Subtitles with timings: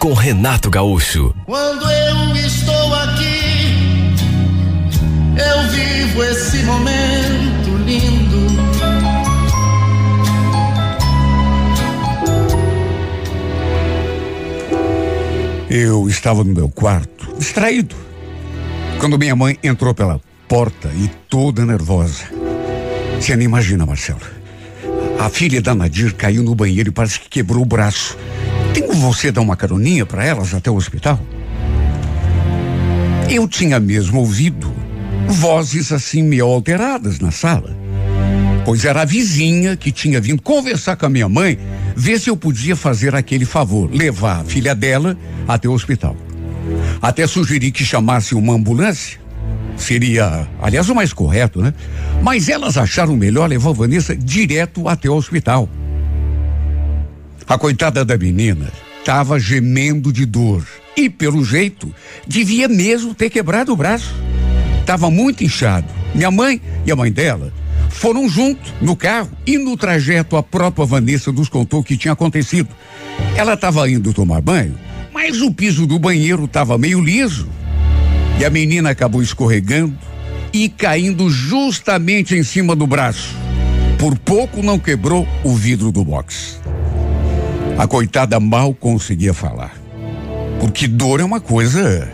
[0.00, 1.34] com Renato Gaúcho.
[1.44, 4.14] Quando eu estou aqui,
[5.36, 8.40] eu vivo esse momento lindo.
[15.68, 17.94] Eu estava no meu quarto, distraído,
[18.98, 22.24] quando minha mãe entrou pela porta e toda nervosa.
[23.20, 24.20] Você nem imagina, Marcelo.
[25.20, 28.16] A filha da Nadir caiu no banheiro e parece que quebrou o braço.
[28.72, 31.20] Tem como você dar uma caroninha para elas até o hospital?
[33.28, 34.72] Eu tinha mesmo ouvido
[35.28, 37.76] vozes assim meio alteradas na sala.
[38.64, 41.58] Pois era a vizinha que tinha vindo conversar com a minha mãe,
[41.96, 45.16] ver se eu podia fazer aquele favor, levar a filha dela
[45.48, 46.16] até o hospital.
[47.00, 49.18] Até sugeri que chamasse uma ambulância.
[49.76, 51.72] Seria, aliás, o mais correto, né?
[52.22, 55.68] Mas elas acharam melhor levar a Vanessa direto até o hospital.
[57.50, 58.70] A coitada da menina
[59.00, 60.64] estava gemendo de dor
[60.96, 61.92] e, pelo jeito,
[62.24, 64.14] devia mesmo ter quebrado o braço.
[64.78, 65.88] Estava muito inchado.
[66.14, 67.52] Minha mãe e a mãe dela
[67.88, 72.12] foram juntos no carro e no trajeto a própria Vanessa nos contou o que tinha
[72.12, 72.68] acontecido.
[73.34, 74.78] Ela estava indo tomar banho,
[75.12, 77.48] mas o piso do banheiro estava meio liso
[78.38, 79.98] e a menina acabou escorregando
[80.52, 83.34] e caindo justamente em cima do braço.
[83.98, 86.60] Por pouco não quebrou o vidro do box.
[87.80, 89.72] A coitada mal conseguia falar.
[90.60, 92.12] Porque dor é uma coisa,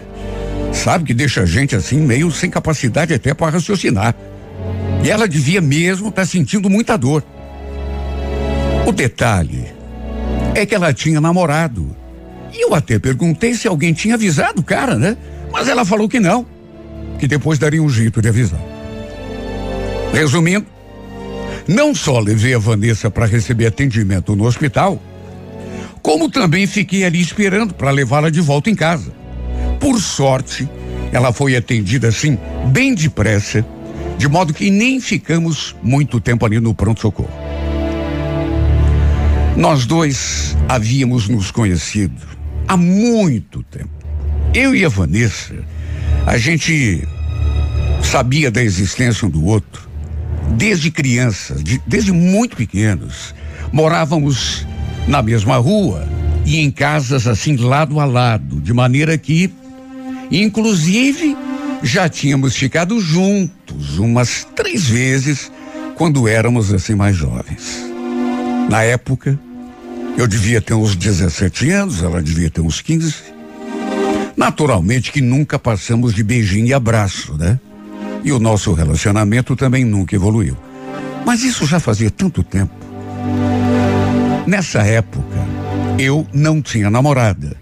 [0.73, 4.15] sabe, que deixa a gente assim meio sem capacidade até para raciocinar.
[5.03, 7.25] E ela devia mesmo estar tá sentindo muita dor.
[8.87, 9.67] O detalhe
[10.55, 11.97] é que ela tinha namorado.
[12.53, 15.17] E eu até perguntei se alguém tinha avisado o cara, né?
[15.51, 16.47] Mas ela falou que não.
[17.19, 18.61] Que depois daria um jeito de avisar.
[20.13, 20.65] Resumindo,
[21.67, 25.03] não só levei a Vanessa para receber atendimento no hospital,
[26.07, 29.13] como também fiquei ali esperando para levá-la de volta em casa.
[29.81, 30.69] Por sorte,
[31.11, 33.67] ela foi atendida assim, bem depressa,
[34.17, 37.29] de modo que nem ficamos muito tempo ali no pronto-socorro.
[39.57, 42.23] Nós dois havíamos nos conhecido
[42.69, 43.91] há muito tempo.
[44.55, 45.57] Eu e a Vanessa,
[46.25, 47.03] a gente
[48.01, 49.91] sabia da existência um do outro
[50.51, 53.35] desde crianças, de, desde muito pequenos.
[53.73, 54.65] Morávamos
[55.07, 56.09] na mesma rua
[56.45, 59.53] e em casas assim lado a lado, de maneira que,
[60.31, 61.37] inclusive,
[61.83, 65.51] já tínhamos ficado juntos umas três vezes
[65.97, 67.85] quando éramos assim mais jovens.
[68.69, 69.39] Na época,
[70.17, 73.15] eu devia ter uns 17 anos, ela devia ter uns 15.
[74.37, 77.59] Naturalmente que nunca passamos de beijinho e abraço, né?
[78.23, 80.57] E o nosso relacionamento também nunca evoluiu.
[81.25, 82.75] Mas isso já fazia tanto tempo.
[84.47, 85.37] Nessa época,
[85.99, 87.57] eu não tinha namorada.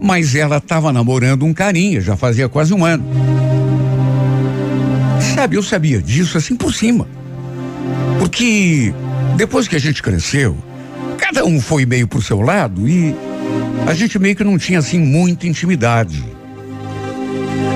[0.00, 3.04] Mas ela estava namorando um carinha, já fazia quase um ano.
[5.34, 7.08] Sabe, eu sabia disso assim por cima.
[8.18, 8.94] Porque
[9.36, 10.56] depois que a gente cresceu,
[11.16, 13.14] cada um foi meio pro seu lado e
[13.86, 16.24] a gente meio que não tinha assim muita intimidade.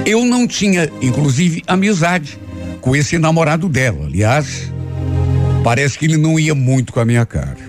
[0.07, 2.39] Eu não tinha, inclusive, amizade
[2.81, 4.07] com esse namorado dela.
[4.07, 4.73] Aliás,
[5.65, 7.62] parece que ele não ia muito com a minha cara.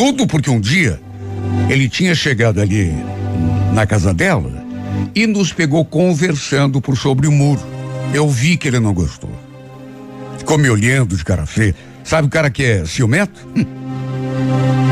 [0.00, 0.98] Tudo porque um dia
[1.68, 2.90] ele tinha chegado ali
[3.74, 4.64] na casa dela
[5.14, 7.60] e nos pegou conversando por sobre o muro.
[8.14, 9.30] Eu vi que ele não gostou.
[10.38, 11.74] Ficou me olhando de cara feia.
[12.02, 13.46] Sabe o cara que é ciumento?
[13.54, 13.66] Hum.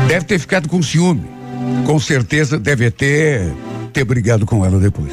[0.07, 1.25] Deve ter ficado com ciúme.
[1.87, 3.51] Com certeza deve ter
[3.91, 5.11] ter brigado com ela depois.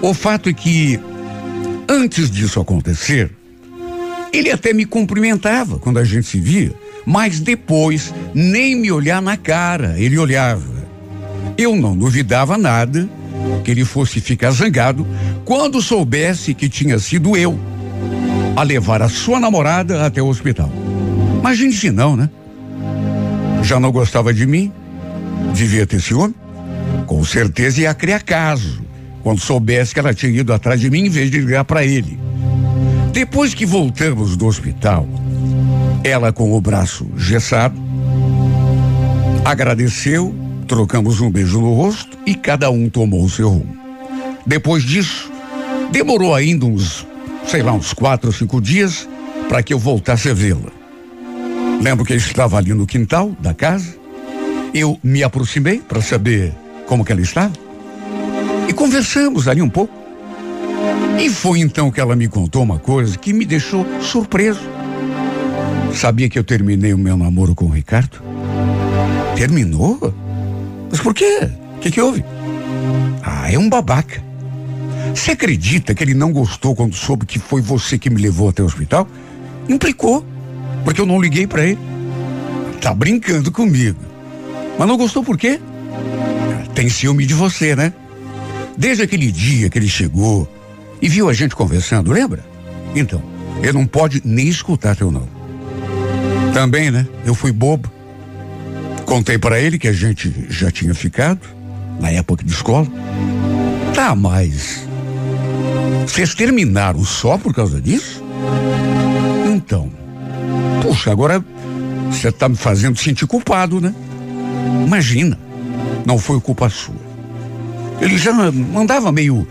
[0.00, 1.00] O fato é que
[1.88, 3.32] antes disso acontecer,
[4.32, 6.72] ele até me cumprimentava quando a gente se via,
[7.06, 10.78] mas depois nem me olhar na cara, ele olhava.
[11.56, 13.08] Eu não duvidava nada
[13.64, 15.06] que ele fosse ficar zangado
[15.44, 17.58] quando soubesse que tinha sido eu
[18.56, 20.70] a levar a sua namorada até o hospital.
[21.38, 22.28] Imagine se não, né?
[23.62, 24.72] Já não gostava de mim?
[25.54, 26.34] Devia ter ciúme?
[27.06, 28.82] Com certeza ia criar caso
[29.22, 32.18] quando soubesse que ela tinha ido atrás de mim em vez de ligar para ele.
[33.18, 35.04] Depois que voltamos do hospital,
[36.04, 37.74] ela com o braço gessado,
[39.44, 40.32] agradeceu
[40.68, 43.76] Trocamos um beijo no rosto e cada um tomou o seu rumo.
[44.46, 45.32] Depois disso,
[45.90, 47.04] demorou ainda uns,
[47.44, 49.08] sei lá, uns quatro ou cinco dias
[49.48, 50.70] para que eu voltasse a vê-la.
[51.82, 53.96] Lembro que ele estava ali no quintal da casa.
[54.72, 56.54] Eu me aproximei para saber
[56.86, 57.52] como que ela estava.
[58.68, 60.07] E conversamos ali um pouco.
[61.18, 64.60] E foi então que ela me contou uma coisa que me deixou surpreso.
[65.92, 68.22] Sabia que eu terminei o meu namoro com o Ricardo?
[69.36, 70.14] Terminou?
[70.88, 71.50] Mas por quê?
[71.76, 72.24] O que, que houve?
[73.22, 74.22] Ah, é um babaca.
[75.12, 78.62] Você acredita que ele não gostou quando soube que foi você que me levou até
[78.62, 79.08] o hospital?
[79.68, 80.24] Implicou,
[80.84, 81.78] porque eu não liguei para ele.
[82.80, 83.98] Tá brincando comigo.
[84.78, 85.58] Mas não gostou por quê?
[86.74, 87.92] Tem ciúme de você, né?
[88.76, 90.48] Desde aquele dia que ele chegou
[91.00, 92.44] e viu a gente conversando, lembra?
[92.94, 93.22] Então,
[93.62, 95.28] ele não pode nem escutar teu nome.
[96.52, 97.06] Também, né?
[97.24, 97.90] Eu fui bobo.
[99.04, 101.40] Contei para ele que a gente já tinha ficado
[102.00, 102.86] na época de escola.
[103.94, 104.86] Tá, mas
[106.06, 108.22] vocês terminaram só por causa disso?
[109.46, 109.90] Então,
[110.82, 111.44] puxa, agora
[112.10, 113.94] você tá me fazendo sentir culpado, né?
[114.86, 115.38] Imagina,
[116.04, 117.08] não foi culpa sua.
[118.00, 118.32] Ele já
[118.76, 119.46] andava meio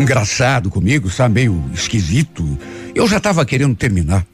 [0.00, 1.34] engraçado comigo, sabe?
[1.34, 2.58] Meio esquisito.
[2.94, 4.26] Eu já estava querendo terminar.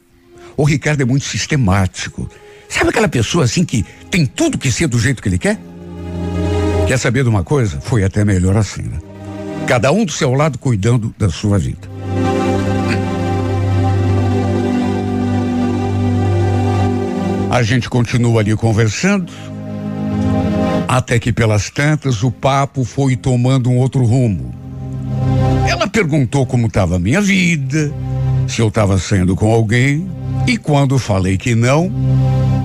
[0.55, 2.29] O Ricardo é muito sistemático.
[2.69, 5.59] Sabe aquela pessoa assim que tem tudo que ser do jeito que ele quer?
[6.87, 7.79] Quer saber de uma coisa?
[7.81, 8.99] Foi até melhor assim, né?
[9.67, 11.87] Cada um do seu lado cuidando da sua vida.
[17.49, 19.31] A gente continua ali conversando,
[20.87, 24.66] até que pelas tantas o papo foi tomando um outro rumo.
[25.67, 27.93] Ela perguntou como estava a minha vida,
[28.47, 30.09] se eu estava saindo com alguém,
[30.47, 31.91] e quando falei que não,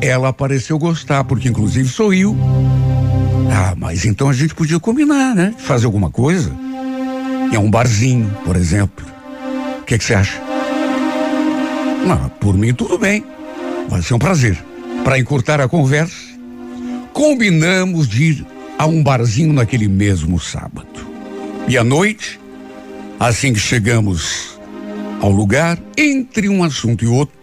[0.00, 2.36] ela pareceu gostar, porque inclusive sorriu.
[3.50, 5.54] Ah, mas então a gente podia combinar, né?
[5.58, 6.52] Fazer alguma coisa.
[7.52, 9.04] Em um barzinho, por exemplo.
[9.80, 10.40] O que você acha?
[12.08, 13.24] Ah, por mim tudo bem.
[13.88, 14.58] Vai ser um prazer.
[15.04, 16.16] Para encurtar a conversa,
[17.12, 18.46] combinamos de ir
[18.78, 20.86] a um barzinho naquele mesmo sábado.
[21.68, 22.40] E à noite,
[23.22, 24.58] assim que chegamos
[25.20, 27.38] ao lugar, entre um assunto e outro,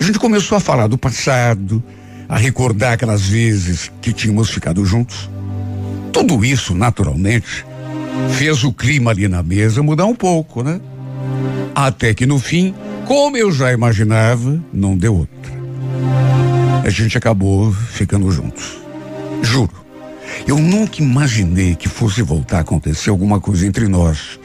[0.00, 1.84] a gente começou a falar do passado,
[2.26, 5.28] a recordar aquelas vezes que tínhamos ficado juntos.
[6.10, 7.66] Tudo isso, naturalmente,
[8.38, 10.80] fez o clima ali na mesa mudar um pouco, né?
[11.74, 12.74] Até que no fim,
[13.04, 15.52] como eu já imaginava, não deu outra.
[16.82, 18.78] A gente acabou ficando juntos.
[19.42, 19.84] Juro.
[20.48, 24.39] Eu nunca imaginei que fosse voltar a acontecer alguma coisa entre nós.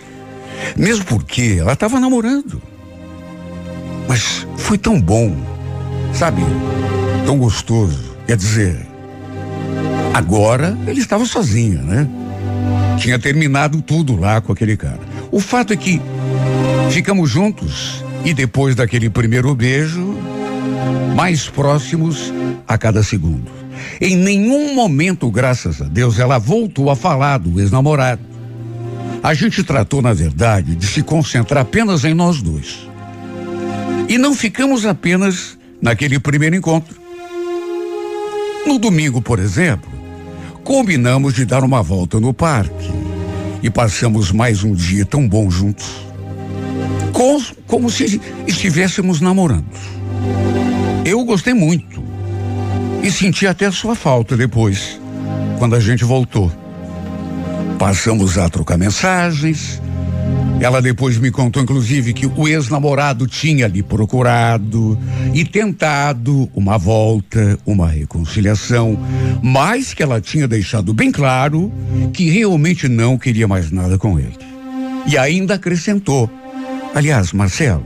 [0.76, 2.62] Mesmo porque ela estava namorando.
[4.08, 5.36] Mas foi tão bom,
[6.14, 6.42] sabe?
[7.26, 8.16] Tão gostoso.
[8.28, 8.88] Quer dizer,
[10.14, 12.08] agora ele estava sozinho, né?
[12.98, 15.00] Tinha terminado tudo lá com aquele cara.
[15.32, 16.02] O fato é que
[16.90, 20.18] ficamos juntos e depois daquele primeiro beijo,
[21.16, 22.34] mais próximos
[22.68, 23.52] a cada segundo.
[24.02, 28.35] Em nenhum momento, graças a Deus, ela voltou a falar do ex-namorado.
[29.26, 32.88] A gente tratou, na verdade, de se concentrar apenas em nós dois.
[34.08, 36.96] E não ficamos apenas naquele primeiro encontro.
[38.68, 39.90] No domingo, por exemplo,
[40.64, 42.92] combinamos de dar uma volta no parque
[43.64, 45.90] e passamos mais um dia tão bom juntos.
[47.12, 49.66] Com, como se estivéssemos namorando.
[51.04, 52.00] Eu gostei muito
[53.02, 55.02] e senti até sua falta depois,
[55.58, 56.52] quando a gente voltou.
[57.78, 59.82] Passamos a trocar mensagens,
[60.60, 64.98] ela depois me contou, inclusive, que o ex-namorado tinha lhe procurado
[65.34, 68.98] e tentado uma volta, uma reconciliação,
[69.44, 71.72] mas que ela tinha deixado bem claro
[72.14, 74.38] que realmente não queria mais nada com ele.
[75.06, 76.30] E ainda acrescentou:
[76.94, 77.86] Aliás, Marcelo,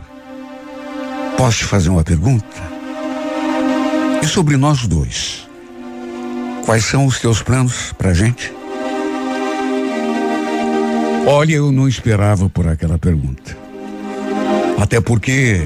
[1.37, 2.45] posso te fazer uma pergunta?
[4.21, 5.47] E sobre nós dois?
[6.65, 8.58] Quais são os teus planos pra gente?
[11.31, 13.55] Olha, eu não esperava por aquela pergunta.
[14.79, 15.61] Até porque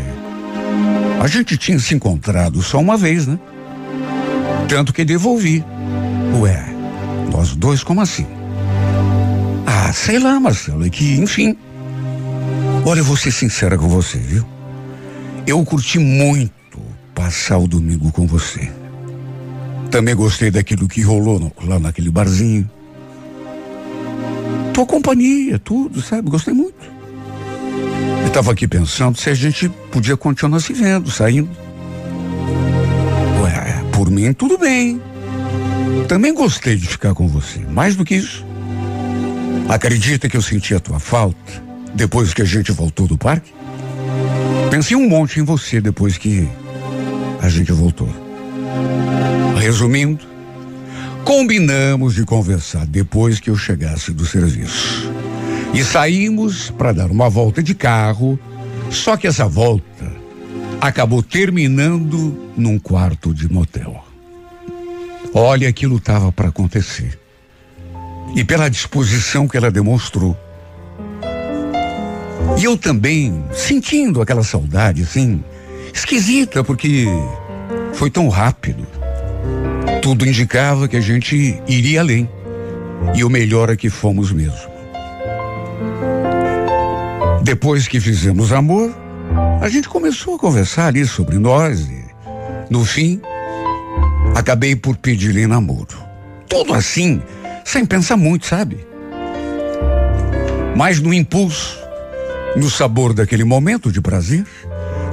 [1.21, 3.39] a gente tinha se encontrado só uma vez, né?
[4.67, 5.63] Tanto que devolvi.
[6.41, 6.65] Ué,
[7.31, 8.27] nós dois como assim?
[9.65, 11.55] Ah, sei lá, Marcelo, é que, enfim.
[12.85, 14.45] Olha, eu vou ser sincera com você, viu?
[15.47, 16.81] Eu curti muito
[17.15, 18.69] passar o domingo com você.
[19.89, 22.69] Também gostei daquilo que rolou no, lá naquele barzinho
[24.83, 26.29] tua companhia, tudo, sabe?
[26.29, 26.75] Gostei muito.
[28.21, 31.49] Eu estava aqui pensando se a gente podia continuar se vendo, saindo.
[33.41, 35.01] Ué, por mim tudo bem.
[36.07, 38.45] Também gostei de ficar com você, mais do que isso.
[39.69, 41.63] Acredita que eu senti a tua falta
[41.95, 43.53] depois que a gente voltou do parque?
[44.69, 46.47] Pensei um monte em você depois que
[47.41, 48.09] a gente voltou.
[49.57, 50.25] Resumindo,
[51.23, 55.11] combinamos de conversar depois que eu chegasse do serviço.
[55.73, 58.39] E saímos para dar uma volta de carro,
[58.89, 60.11] só que essa volta
[60.79, 64.03] acabou terminando num quarto de motel.
[65.33, 67.19] Olha, aquilo estava para acontecer.
[68.35, 70.37] E pela disposição que ela demonstrou.
[72.59, 75.43] E eu também sentindo aquela saudade, assim,
[75.91, 77.07] esquisita, porque
[77.93, 78.85] foi tão rápido.
[80.03, 82.29] Tudo indicava que a gente iria além.
[83.15, 84.69] E o melhor é que fomos mesmo.
[87.41, 88.93] Depois que fizemos amor,
[89.61, 92.03] a gente começou a conversar ali sobre nós e,
[92.69, 93.21] no fim,
[94.35, 95.97] acabei por pedir-lhe namoro.
[96.49, 97.21] Tudo assim,
[97.63, 98.85] sem pensar muito, sabe?
[100.75, 101.79] Mais no impulso,
[102.57, 104.45] no sabor daquele momento de prazer,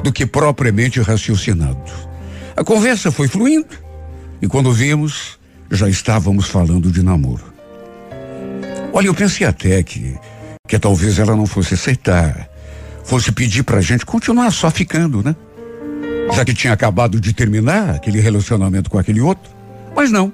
[0.02, 1.92] do que propriamente raciocinado.
[2.56, 3.89] A conversa foi fluindo
[4.42, 5.38] e quando vimos,
[5.70, 7.44] já estávamos falando de namoro.
[8.92, 10.16] Olha, eu pensei até que,
[10.66, 12.48] que talvez ela não fosse aceitar,
[13.04, 15.36] fosse pedir pra gente continuar só ficando, né?
[16.34, 19.50] Já que tinha acabado de terminar aquele relacionamento com aquele outro.
[19.94, 20.32] Mas não.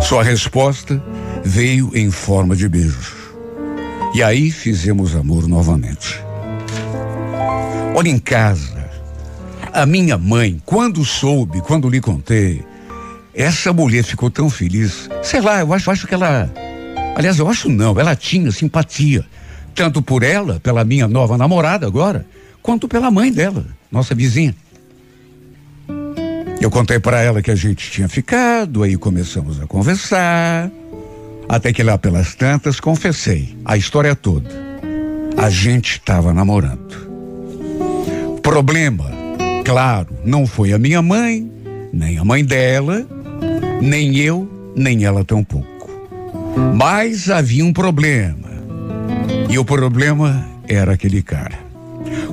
[0.00, 1.02] Sua resposta
[1.44, 3.12] veio em forma de beijos.
[4.14, 6.20] E aí fizemos amor novamente.
[7.94, 8.90] Olha em casa,
[9.72, 12.64] a minha mãe, quando soube, quando lhe contei,
[13.34, 15.08] essa mulher ficou tão feliz.
[15.22, 16.50] Sei lá, eu acho, acho que ela.
[17.14, 19.24] Aliás, eu acho não, ela tinha simpatia.
[19.74, 22.26] Tanto por ela, pela minha nova namorada agora,
[22.62, 24.54] quanto pela mãe dela, nossa vizinha.
[26.60, 30.70] Eu contei para ela que a gente tinha ficado, aí começamos a conversar.
[31.48, 34.50] Até que lá pelas tantas confessei a história toda.
[35.36, 37.10] A gente estava namorando.
[38.42, 39.10] Problema,
[39.64, 41.50] claro, não foi a minha mãe,
[41.92, 43.06] nem a mãe dela,
[43.80, 45.90] nem eu, nem ela tampouco.
[46.74, 48.50] Mas havia um problema.
[49.48, 51.58] E o problema era aquele cara.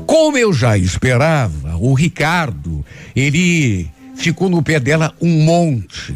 [0.06, 2.86] Como eu já esperava, o Ricardo,
[3.16, 6.16] ele ficou no pé dela um monte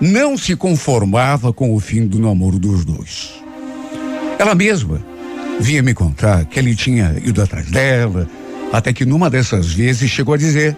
[0.00, 3.42] não se conformava com o fim do namoro dos dois.
[4.38, 5.02] Ela mesma
[5.58, 8.28] vinha me contar que ele tinha ido atrás dela,
[8.72, 10.76] até que numa dessas vezes chegou a dizer: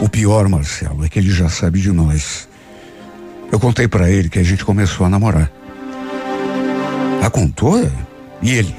[0.00, 2.48] O pior, Marcelo, é que ele já sabe de nós.
[3.50, 5.50] Eu contei para ele que a gente começou a namorar.
[7.22, 7.88] A contou?
[8.42, 8.74] E ele?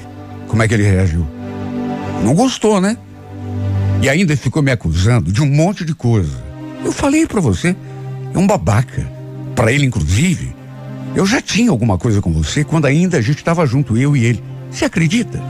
[0.46, 1.26] Como é que ele reagiu?
[2.24, 2.96] Não gostou, né?
[4.00, 6.42] E ainda ficou me acusando de um monte de coisa.
[6.84, 7.74] Eu falei para você,
[8.34, 9.10] é um babaca
[9.54, 10.54] para ele, inclusive,
[11.14, 14.24] eu já tinha alguma coisa com você quando ainda a gente estava junto, eu e
[14.24, 14.42] ele.
[14.70, 15.42] Você acredita?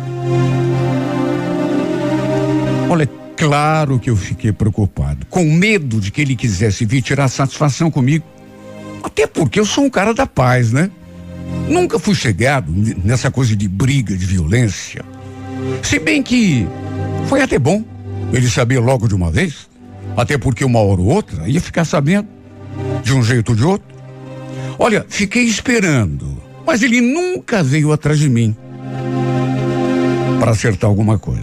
[2.88, 7.90] Olha, claro que eu fiquei preocupado, com medo de que ele quisesse vir tirar satisfação
[7.90, 8.24] comigo.
[9.18, 10.88] Até porque eu sou um cara da paz, né?
[11.68, 12.72] Nunca fui chegado
[13.02, 15.04] nessa coisa de briga, de violência.
[15.82, 16.68] Se bem que
[17.26, 17.82] foi até bom
[18.32, 19.68] ele saber logo de uma vez,
[20.16, 22.28] até porque uma hora ou outra ia ficar sabendo,
[23.02, 23.88] de um jeito ou de outro.
[24.78, 28.56] Olha, fiquei esperando, mas ele nunca veio atrás de mim
[30.38, 31.42] para acertar alguma coisa.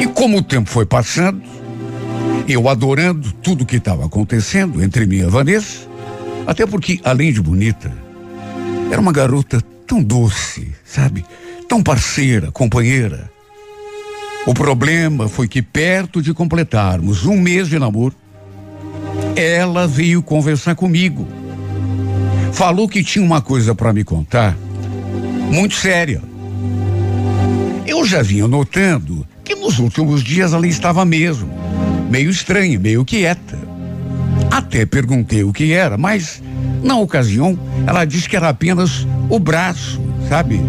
[0.00, 1.42] E como o tempo foi passando,
[2.48, 5.92] eu adorando tudo que estava acontecendo entre mim e a Vanessa,
[6.46, 7.92] até porque, além de bonita,
[8.90, 11.24] era uma garota tão doce, sabe?
[11.68, 13.30] Tão parceira, companheira.
[14.46, 18.14] O problema foi que, perto de completarmos um mês de namoro,
[19.34, 21.26] ela veio conversar comigo
[22.54, 24.56] falou que tinha uma coisa para me contar
[25.50, 26.22] muito séria.
[27.84, 31.50] Eu já vinha notando que nos últimos dias ela estava mesmo
[32.08, 33.58] meio estranha, meio quieta.
[34.54, 36.40] Até perguntei o que era, mas
[36.80, 37.58] na ocasião
[37.88, 40.60] ela disse que era apenas o braço, sabe?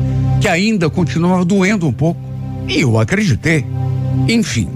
[0.42, 2.20] Que ainda continuava doendo um pouco.
[2.68, 3.64] E eu acreditei.
[4.28, 4.68] Enfim,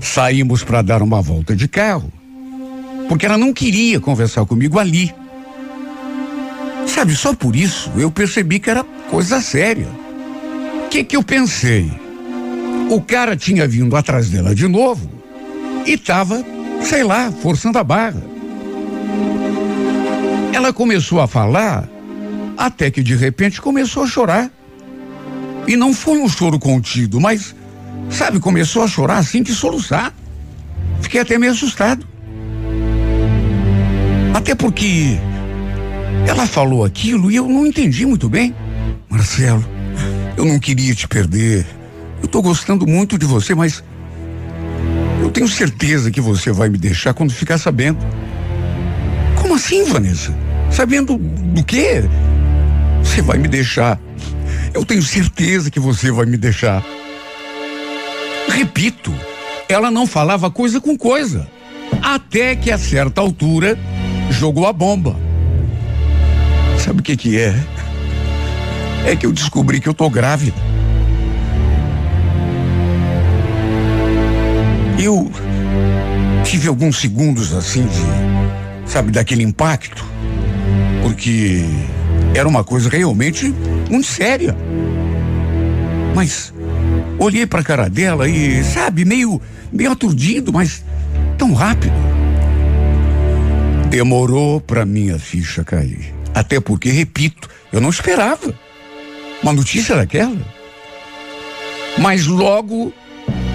[0.00, 2.12] saímos para dar uma volta de carro,
[3.08, 5.14] porque ela não queria conversar comigo ali.
[6.88, 9.86] Sabe, só por isso eu percebi que era coisa séria.
[10.86, 11.88] O que que eu pensei?
[12.90, 15.08] O cara tinha vindo atrás dela de novo
[15.86, 16.44] e tava,
[16.82, 18.29] sei lá, forçando a barra.
[20.52, 21.88] Ela começou a falar
[22.56, 24.50] até que de repente começou a chorar.
[25.66, 27.54] E não foi um choro contido, mas,
[28.10, 30.12] sabe, começou a chorar assim que soluçar.
[31.00, 32.06] Fiquei até meio assustado.
[34.34, 35.18] Até porque
[36.26, 38.54] ela falou aquilo e eu não entendi muito bem.
[39.08, 39.64] Marcelo,
[40.36, 41.66] eu não queria te perder.
[42.22, 43.82] Eu tô gostando muito de você, mas
[45.22, 47.98] eu tenho certeza que você vai me deixar quando ficar sabendo.
[49.60, 50.34] Assim, Vanessa?
[50.70, 52.02] Sabendo do quê?
[53.04, 54.00] Você vai me deixar.
[54.72, 56.82] Eu tenho certeza que você vai me deixar.
[58.48, 59.14] Repito,
[59.68, 61.46] ela não falava coisa com coisa.
[62.02, 63.78] Até que a certa altura
[64.30, 65.14] jogou a bomba.
[66.82, 67.54] Sabe o que que é?
[69.04, 70.56] É que eu descobri que eu tô grávida.
[74.98, 75.30] Eu
[76.44, 78.29] tive alguns segundos assim de,
[78.90, 80.04] sabe, daquele impacto,
[81.02, 81.64] porque
[82.34, 83.54] era uma coisa realmente
[83.88, 84.56] muito séria.
[86.14, 86.52] Mas
[87.18, 89.40] olhei para a cara dela e, sabe, meio,
[89.72, 90.84] meio aturdido, mas
[91.38, 91.94] tão rápido.
[93.88, 96.12] Demorou para minha ficha cair.
[96.34, 98.52] Até porque, repito, eu não esperava
[99.42, 100.36] uma notícia daquela.
[101.96, 102.92] Mas logo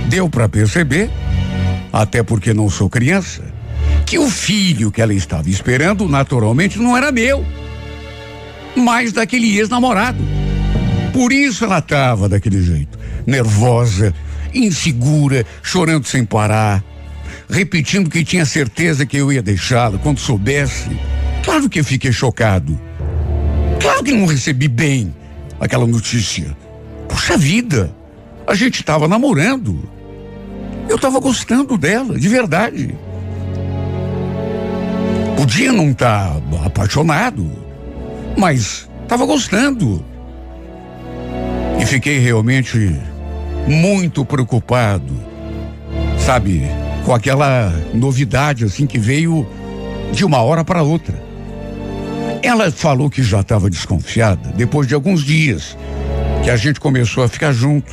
[0.07, 1.09] deu para perceber,
[1.91, 3.43] até porque não sou criança,
[4.05, 7.43] que o filho que ela estava esperando naturalmente não era meu,
[8.75, 10.19] mas daquele ex-namorado.
[11.11, 14.13] Por isso ela estava daquele jeito, nervosa,
[14.53, 16.83] insegura, chorando sem parar,
[17.49, 20.89] repetindo que tinha certeza que eu ia deixá-la quando soubesse.
[21.43, 22.79] Claro que eu fiquei chocado.
[23.79, 25.15] Claro que não recebi bem
[25.59, 26.55] aquela notícia.
[27.07, 27.95] Puxa vida,
[28.45, 29.87] a gente estava namorando.
[30.87, 32.95] Eu estava gostando dela, de verdade.
[35.35, 37.51] Podia não estar tá apaixonado,
[38.37, 40.03] mas estava gostando.
[41.79, 42.95] E fiquei realmente
[43.67, 45.13] muito preocupado,
[46.17, 46.63] sabe,
[47.03, 49.45] com aquela novidade assim que veio
[50.13, 51.21] de uma hora para outra.
[52.41, 55.77] Ela falou que já estava desconfiada depois de alguns dias
[56.43, 57.91] que a gente começou a ficar junto,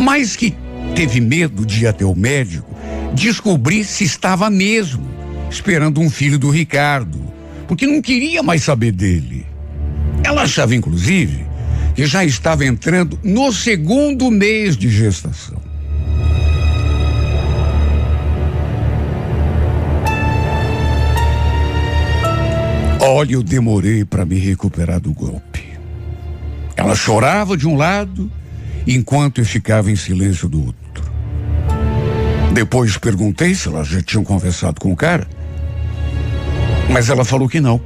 [0.00, 0.56] mas que
[0.94, 2.72] teve medo de ir até o médico
[3.14, 5.21] descobrir se estava mesmo
[5.52, 7.20] esperando um filho do Ricardo,
[7.68, 9.46] porque não queria mais saber dele.
[10.24, 11.44] Ela achava, inclusive,
[11.94, 15.60] que já estava entrando no segundo mês de gestação.
[22.98, 25.64] Olha, eu demorei para me recuperar do golpe.
[26.76, 28.30] Ela chorava de um lado,
[28.86, 30.82] enquanto eu ficava em silêncio do outro.
[32.52, 35.26] Depois perguntei se ela já tinham conversado com o cara,
[36.90, 37.80] mas ela falou que não.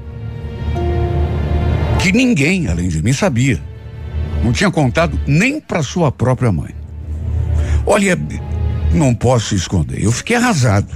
[2.01, 3.61] Que ninguém, além de mim, sabia.
[4.43, 6.75] Não tinha contado nem para sua própria mãe.
[7.85, 8.19] Olha,
[8.93, 10.95] não posso esconder, eu fiquei arrasado.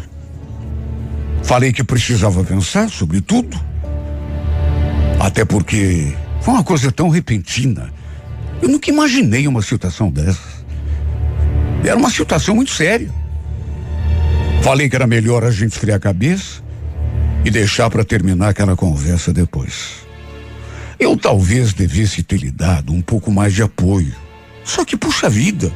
[1.42, 3.70] Falei que precisava pensar sobre tudo
[5.20, 7.92] até porque foi uma coisa tão repentina.
[8.62, 10.40] Eu nunca imaginei uma situação dessa.
[11.84, 13.10] Era uma situação muito séria.
[14.62, 16.62] Falei que era melhor a gente esfriar a cabeça
[17.44, 20.06] e deixar para terminar aquela conversa depois.
[20.98, 24.14] Eu talvez devesse ter lhe dado um pouco mais de apoio.
[24.64, 25.72] Só que, puxa vida.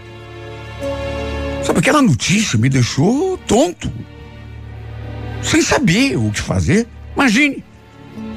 [1.64, 3.90] Sabe, aquela notícia me deixou tonto.
[5.42, 6.86] Sem saber o que fazer.
[7.14, 7.64] Imagine.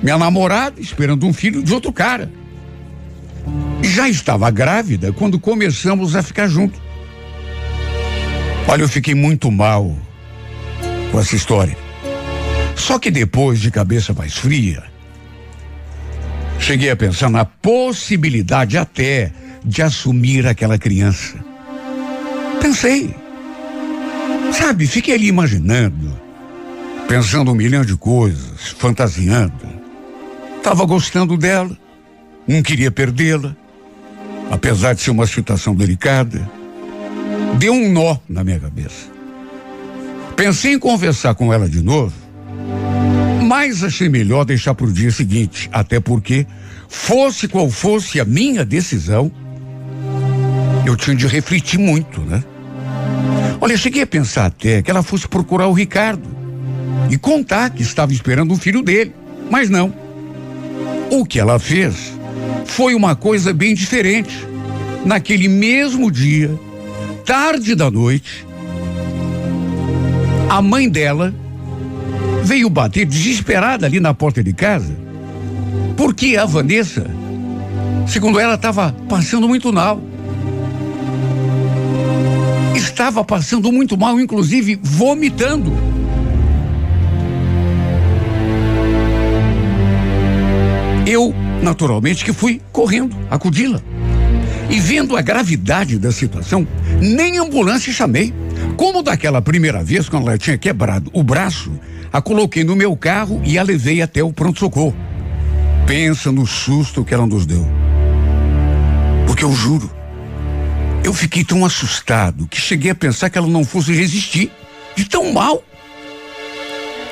[0.02, 2.32] Minha namorada esperando um filho de outro cara.
[3.82, 6.80] Já estava grávida quando começamos a ficar juntos.
[8.68, 9.96] Olha, eu fiquei muito mal
[11.12, 11.87] com essa história.
[12.78, 14.84] Só que depois, de cabeça mais fria,
[16.60, 19.32] cheguei a pensar na possibilidade até
[19.66, 21.36] de assumir aquela criança.
[22.62, 23.14] Pensei.
[24.54, 26.18] Sabe, fiquei ali imaginando,
[27.08, 29.68] pensando um milhão de coisas, fantasiando.
[30.58, 31.76] Estava gostando dela,
[32.48, 33.56] não queria perdê-la,
[34.52, 36.50] apesar de ser uma situação delicada.
[37.58, 39.08] Deu um nó na minha cabeça.
[40.36, 42.27] Pensei em conversar com ela de novo,
[43.48, 46.46] mas achei melhor deixar para o dia seguinte, até porque,
[46.90, 49.32] fosse qual fosse a minha decisão,
[50.86, 52.44] eu tinha de refletir muito, né?
[53.62, 56.28] Olha, cheguei a pensar até que ela fosse procurar o Ricardo
[57.10, 59.16] e contar que estava esperando um filho dele,
[59.50, 59.96] mas não.
[61.10, 62.20] O que ela fez
[62.66, 64.46] foi uma coisa bem diferente.
[65.06, 66.54] Naquele mesmo dia,
[67.26, 68.46] tarde da noite,
[70.50, 71.34] a mãe dela
[72.48, 74.96] veio bater desesperada ali na porta de casa,
[75.98, 77.06] porque a Vanessa,
[78.08, 80.02] segundo ela, estava passando muito mal.
[82.74, 85.74] Estava passando muito mal, inclusive vomitando.
[91.06, 93.82] Eu, naturalmente, que fui correndo, acudi-la.
[94.70, 96.66] E vendo a gravidade da situação,
[97.02, 98.34] nem ambulância chamei.
[98.78, 101.72] Como daquela primeira vez, quando ela tinha quebrado o braço,
[102.14, 104.96] a coloquei no meu carro e a levei até o pronto-socorro.
[105.88, 107.68] Pensa no susto que ela nos deu.
[109.26, 109.90] Porque eu juro,
[111.04, 114.52] eu fiquei tão assustado que cheguei a pensar que ela não fosse resistir
[114.96, 115.64] de tão mal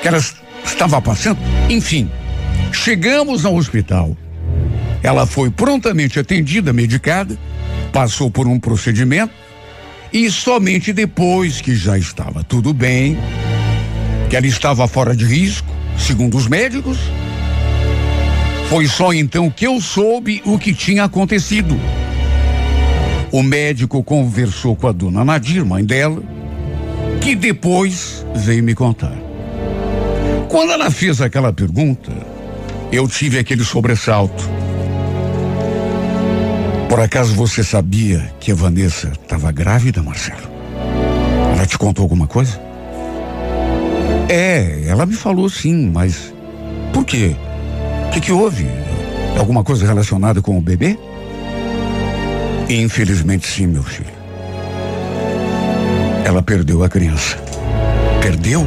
[0.00, 0.18] que ela
[0.64, 1.38] estava passando.
[1.68, 2.08] Enfim,
[2.72, 4.16] chegamos ao hospital.
[5.02, 7.36] Ela foi prontamente atendida, medicada,
[7.92, 9.45] passou por um procedimento
[10.16, 13.18] e somente depois que já estava tudo bem,
[14.30, 16.96] que ela estava fora de risco, segundo os médicos,
[18.70, 21.78] foi só então que eu soube o que tinha acontecido.
[23.30, 26.22] O médico conversou com a dona Nadir, mãe dela,
[27.20, 29.12] que depois veio me contar.
[30.48, 32.10] Quando ela fez aquela pergunta,
[32.90, 34.48] eu tive aquele sobressalto.
[36.96, 40.48] Por acaso você sabia que a Vanessa estava grávida, Marcelo?
[41.54, 42.58] Ela te contou alguma coisa?
[44.30, 46.32] É, ela me falou sim, mas
[46.94, 47.36] por quê?
[48.06, 48.66] O que, que houve?
[49.38, 50.98] Alguma coisa relacionada com o bebê?
[52.66, 54.08] Infelizmente sim, meu filho.
[56.24, 57.36] Ela perdeu a criança.
[58.22, 58.66] Perdeu?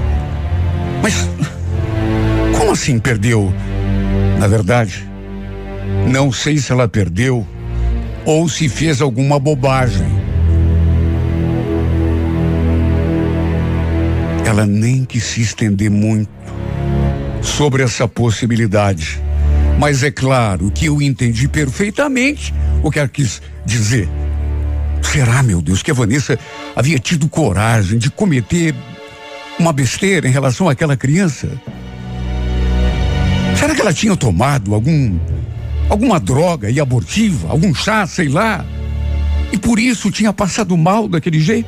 [1.02, 1.16] Mas
[2.56, 3.52] como assim perdeu?
[4.38, 5.04] Na verdade,
[6.08, 7.44] não sei se ela perdeu
[8.30, 10.06] ou se fez alguma bobagem.
[14.46, 16.30] Ela nem quis se estender muito
[17.42, 19.20] sobre essa possibilidade.
[19.80, 24.08] Mas é claro que eu entendi perfeitamente o que ela quis dizer.
[25.02, 26.38] Será, meu Deus, que a Vanessa
[26.76, 28.76] havia tido coragem de cometer
[29.58, 31.50] uma besteira em relação àquela criança?
[33.58, 35.18] Será que ela tinha tomado algum
[35.90, 38.64] alguma droga e abortiva, algum chá, sei lá?
[39.52, 41.68] E por isso tinha passado mal daquele jeito?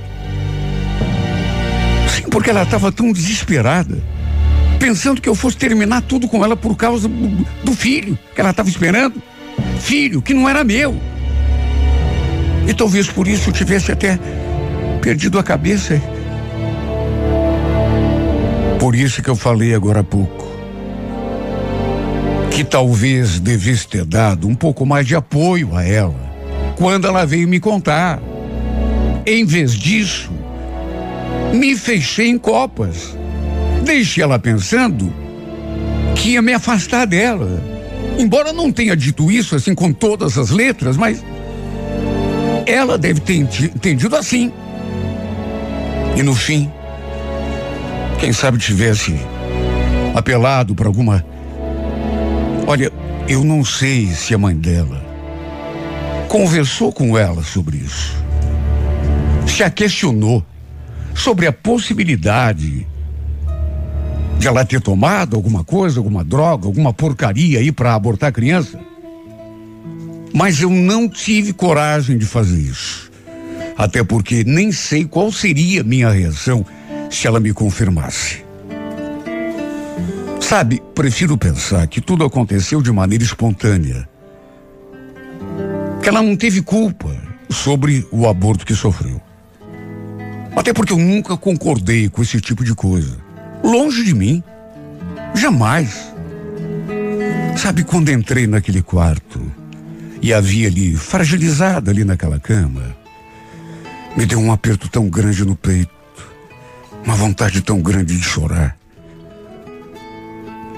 [2.07, 4.01] Sim, porque ela estava tão desesperada,
[4.79, 8.51] pensando que eu fosse terminar tudo com ela por causa do, do filho que ela
[8.51, 9.21] estava esperando.
[9.79, 10.95] Filho que não era meu.
[12.67, 14.19] E talvez por isso eu tivesse até
[15.01, 15.99] perdido a cabeça.
[18.79, 20.40] Por isso que eu falei agora há pouco
[22.51, 26.31] que talvez devesse ter dado um pouco mais de apoio a ela
[26.75, 28.19] quando ela veio me contar.
[29.25, 30.31] Em vez disso,
[31.53, 33.15] me fechei em copas.
[33.83, 35.13] Deixei ela pensando
[36.15, 37.61] que ia me afastar dela.
[38.17, 41.23] Embora não tenha dito isso assim com todas as letras, mas
[42.65, 44.51] ela deve ter entendido assim.
[46.17, 46.69] E no fim,
[48.19, 49.15] quem sabe tivesse
[50.13, 51.23] apelado para alguma
[53.31, 55.01] eu não sei se a mãe dela
[56.27, 58.13] conversou com ela sobre isso.
[59.47, 60.45] Se a questionou
[61.15, 62.85] sobre a possibilidade
[64.37, 68.77] de ela ter tomado alguma coisa, alguma droga, alguma porcaria aí para abortar a criança.
[70.33, 73.09] Mas eu não tive coragem de fazer isso.
[73.77, 76.65] Até porque nem sei qual seria minha reação
[77.09, 78.40] se ela me confirmasse.
[80.51, 84.05] Sabe, prefiro pensar que tudo aconteceu de maneira espontânea.
[86.03, 87.15] Que ela não teve culpa
[87.49, 89.21] sobre o aborto que sofreu.
[90.53, 93.17] Até porque eu nunca concordei com esse tipo de coisa.
[93.63, 94.43] Longe de mim.
[95.33, 96.11] Jamais.
[97.55, 99.41] Sabe quando entrei naquele quarto
[100.21, 102.93] e havia ali, fragilizada ali naquela cama,
[104.17, 105.89] me deu um aperto tão grande no peito,
[107.05, 108.80] uma vontade tão grande de chorar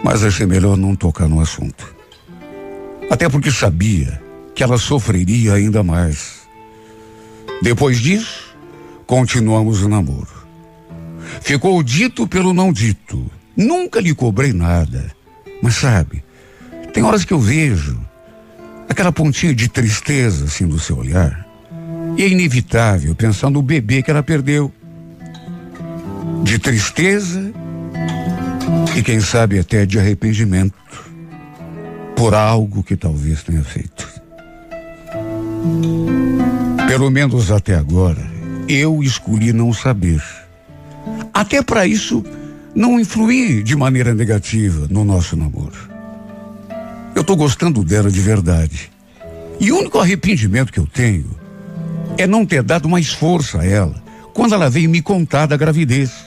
[0.03, 1.95] mas achei melhor não tocar no assunto.
[3.09, 4.21] Até porque sabia
[4.53, 6.41] que ela sofreria ainda mais.
[7.61, 8.55] Depois disso,
[9.07, 10.43] continuamos o namoro.
[11.41, 13.25] Ficou dito pelo não dito.
[13.55, 15.11] Nunca lhe cobrei nada.
[15.61, 16.23] Mas sabe,
[16.93, 17.99] tem horas que eu vejo
[18.89, 21.47] aquela pontinha de tristeza assim no seu olhar.
[22.17, 24.71] E é inevitável pensar no bebê que ela perdeu.
[26.43, 27.53] De tristeza
[28.95, 30.73] e quem sabe até de arrependimento
[32.15, 34.07] por algo que talvez tenha feito.
[36.87, 38.21] Pelo menos até agora,
[38.67, 40.21] eu escolhi não saber.
[41.33, 42.23] Até para isso
[42.75, 45.89] não influir de maneira negativa no nosso namoro.
[47.15, 48.91] Eu estou gostando dela de verdade.
[49.59, 51.29] E o único arrependimento que eu tenho
[52.17, 54.01] é não ter dado mais força a ela
[54.33, 56.22] quando ela veio me contar da gravidez.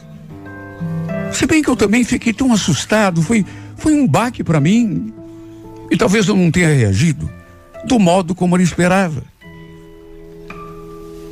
[1.33, 3.45] Se bem que eu também fiquei tão assustado, foi,
[3.77, 5.12] foi um baque para mim.
[5.91, 7.31] E talvez eu não tenha reagido
[7.85, 9.23] do modo como ela esperava.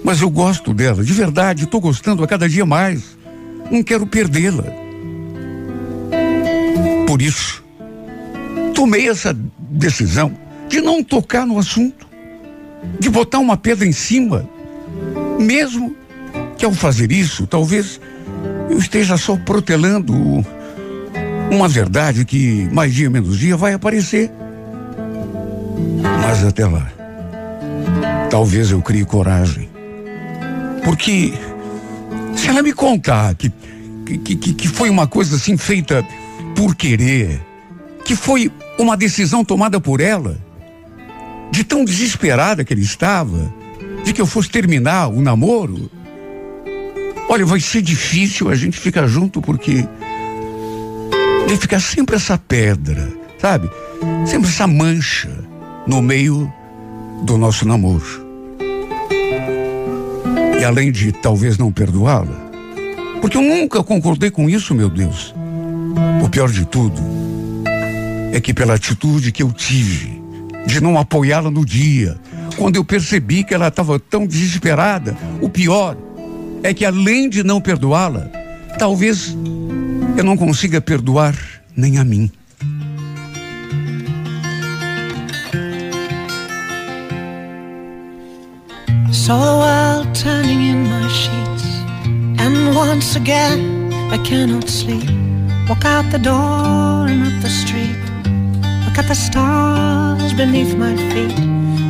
[0.05, 3.17] Mas eu gosto dela, de verdade, estou gostando a cada dia mais.
[3.71, 4.65] Não quero perdê-la.
[7.07, 7.65] Por isso,
[8.75, 10.37] tomei essa decisão
[10.69, 12.07] de não tocar no assunto,
[12.99, 14.49] de botar uma pedra em cima,
[15.39, 15.97] mesmo
[16.59, 18.01] que ao fazer isso, talvez
[18.71, 20.15] eu esteja só protelando
[21.51, 24.31] uma verdade que mais dia menos dia vai aparecer.
[26.23, 26.91] Mas até lá,
[28.31, 29.69] talvez eu crie coragem.
[30.85, 31.33] Porque
[32.35, 33.51] se ela me contar que,
[34.07, 36.05] que, que, que foi uma coisa assim feita
[36.55, 37.41] por querer,
[38.05, 40.37] que foi uma decisão tomada por ela,
[41.51, 43.53] de tão desesperada que ele estava,
[44.05, 45.91] de que eu fosse terminar o namoro,
[47.29, 49.87] olha, vai ser difícil a gente ficar junto porque
[51.47, 53.71] vai ficar sempre essa pedra, sabe?
[54.27, 55.31] Sempre essa mancha
[55.87, 56.53] no meio
[57.23, 58.25] do nosso namoro.
[60.61, 62.45] E além de talvez não perdoá-la,
[63.21, 65.35] porque eu nunca concordei com isso, meu Deus.
[66.23, 67.01] O pior de tudo
[68.33, 70.23] é que pela atitude que eu tive
[70.67, 72.17] de não apoiá-la no dia,
[72.57, 75.97] quando eu percebi que ela estava tão desesperada, o pior
[76.65, 78.27] é que além de não perdoá-la,
[78.79, 79.37] talvez
[80.17, 81.37] eu não consiga perdoar
[81.77, 82.31] nem a mim.
[89.27, 91.65] A world turning in my sheets,
[92.39, 95.09] and once again I cannot sleep.
[95.67, 97.97] Walk out the door and up the street.
[98.85, 101.39] Look at the stars beneath my feet.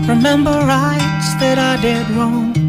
[0.06, 2.63] Remember rights that I did wrong.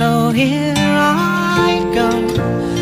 [0.00, 2.79] So here I go.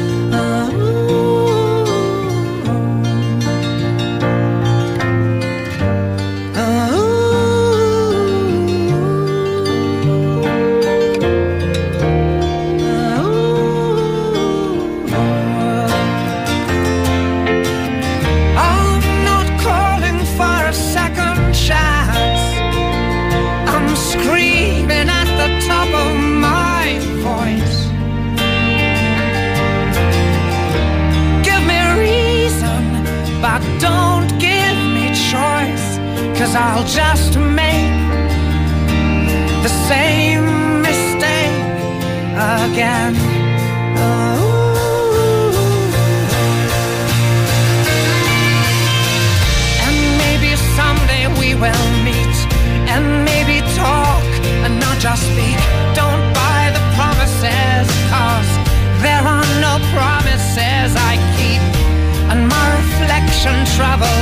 [36.49, 37.93] Cause I'll just make
[39.63, 41.53] the same mistake
[42.65, 43.13] again.
[49.85, 52.37] And maybe someday we will meet
[52.89, 54.25] and maybe talk
[54.65, 55.61] and not just speak.
[55.93, 58.51] Don't buy the promises, cause
[59.05, 61.61] there are no promises I keep.
[62.33, 64.18] And my reflection troubles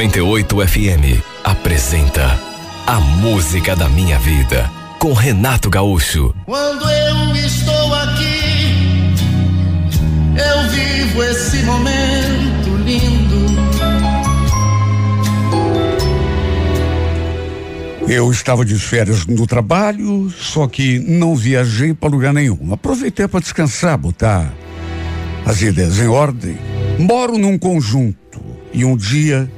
[0.00, 2.40] 98 FM apresenta
[2.86, 6.34] A Música da Minha Vida com Renato Gaúcho.
[6.46, 9.12] Quando eu estou aqui,
[10.38, 13.44] eu vivo esse momento lindo.
[18.08, 22.72] Eu estava de férias no trabalho, só que não viajei para lugar nenhum.
[22.72, 24.50] Aproveitei para descansar, botar
[25.44, 26.56] as ideias em ordem.
[26.98, 28.40] Moro num conjunto
[28.72, 29.50] e um dia,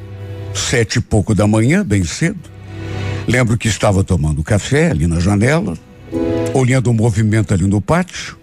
[0.54, 2.40] sete e pouco da manhã, bem cedo,
[3.26, 5.76] lembro que estava tomando café ali na janela,
[6.54, 8.36] olhando o movimento ali no pátio,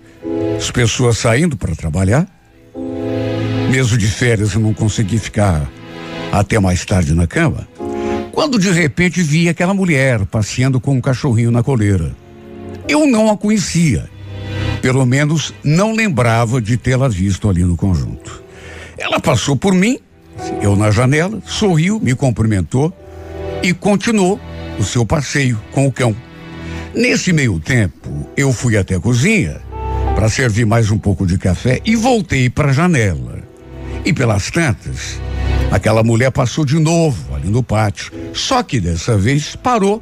[0.58, 2.28] as pessoas saindo para trabalhar.
[3.70, 5.70] Mesmo de férias eu não consegui ficar
[6.32, 7.68] até mais tarde na cama.
[8.32, 12.16] Quando de repente vi aquela mulher passeando com um cachorrinho na coleira.
[12.88, 14.10] Eu não a conhecia.
[14.82, 18.42] Pelo menos não lembrava de tê-la visto ali no conjunto.
[18.98, 20.00] Ela passou por mim,
[20.62, 22.94] eu na janela, sorriu, me cumprimentou
[23.64, 24.40] e continuou
[24.78, 26.16] o seu passeio com o cão.
[26.94, 29.62] Nesse meio tempo, eu fui até a cozinha
[30.16, 33.40] para servir mais um pouco de café e voltei para a janela.
[34.04, 35.20] E pelas tantas,
[35.72, 40.02] aquela mulher passou de novo ali no pátio, só que dessa vez parou.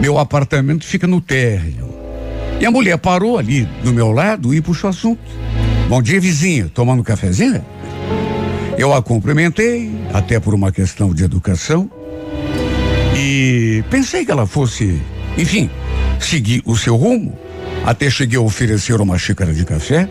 [0.00, 1.94] Meu apartamento fica no térreo.
[2.60, 5.22] E a mulher parou ali do meu lado e puxou assunto.
[5.88, 7.64] Bom dia, vizinha, tomando um cafezinho?
[8.76, 11.88] Eu a cumprimentei, até por uma questão de educação.
[13.16, 15.00] E pensei que ela fosse,
[15.38, 15.70] enfim,
[16.18, 17.38] seguir o seu rumo.
[17.86, 20.08] Até cheguei a oferecer uma xícara de café,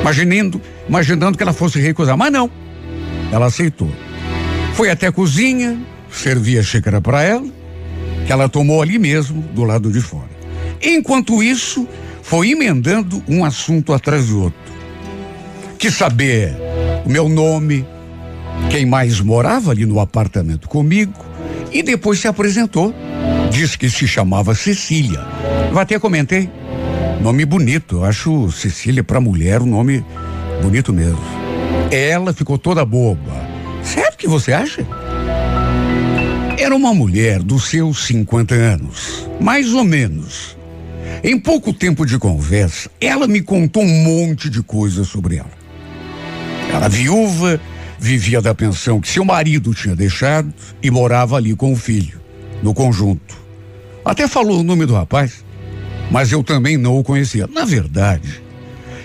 [0.00, 2.50] imaginando, imaginando que ela fosse recusar, mas não.
[3.30, 3.90] Ela aceitou.
[4.74, 5.78] Foi até a cozinha,
[6.10, 7.46] servi a xícara para ela,
[8.26, 10.30] que ela tomou ali mesmo, do lado de fora.
[10.82, 11.86] Enquanto isso,
[12.22, 14.72] foi emendando um assunto atrás do outro.
[15.78, 16.63] Quis saber
[17.04, 17.86] o meu nome,
[18.70, 21.12] quem mais morava ali no apartamento comigo,
[21.72, 22.94] e depois se apresentou.
[23.50, 25.20] Disse que se chamava Cecília.
[25.70, 26.50] Eu até comentei.
[27.20, 30.04] Nome bonito, eu acho Cecília para mulher um nome
[30.62, 31.22] bonito mesmo.
[31.90, 33.48] Ela ficou toda boba.
[33.82, 34.86] Sério que você acha?
[36.58, 40.56] Era uma mulher dos seus 50 anos, mais ou menos.
[41.22, 45.63] Em pouco tempo de conversa, ela me contou um monte de coisas sobre ela.
[46.74, 47.60] Era viúva,
[48.00, 52.20] vivia da pensão que seu marido tinha deixado e morava ali com o filho,
[52.64, 53.36] no conjunto.
[54.04, 55.44] Até falou o nome do rapaz,
[56.10, 57.46] mas eu também não o conhecia.
[57.46, 58.42] Na verdade,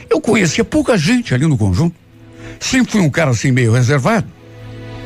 [0.09, 1.95] eu conhecia pouca gente ali no conjunto.
[2.59, 4.27] Sempre fui um cara assim meio reservado.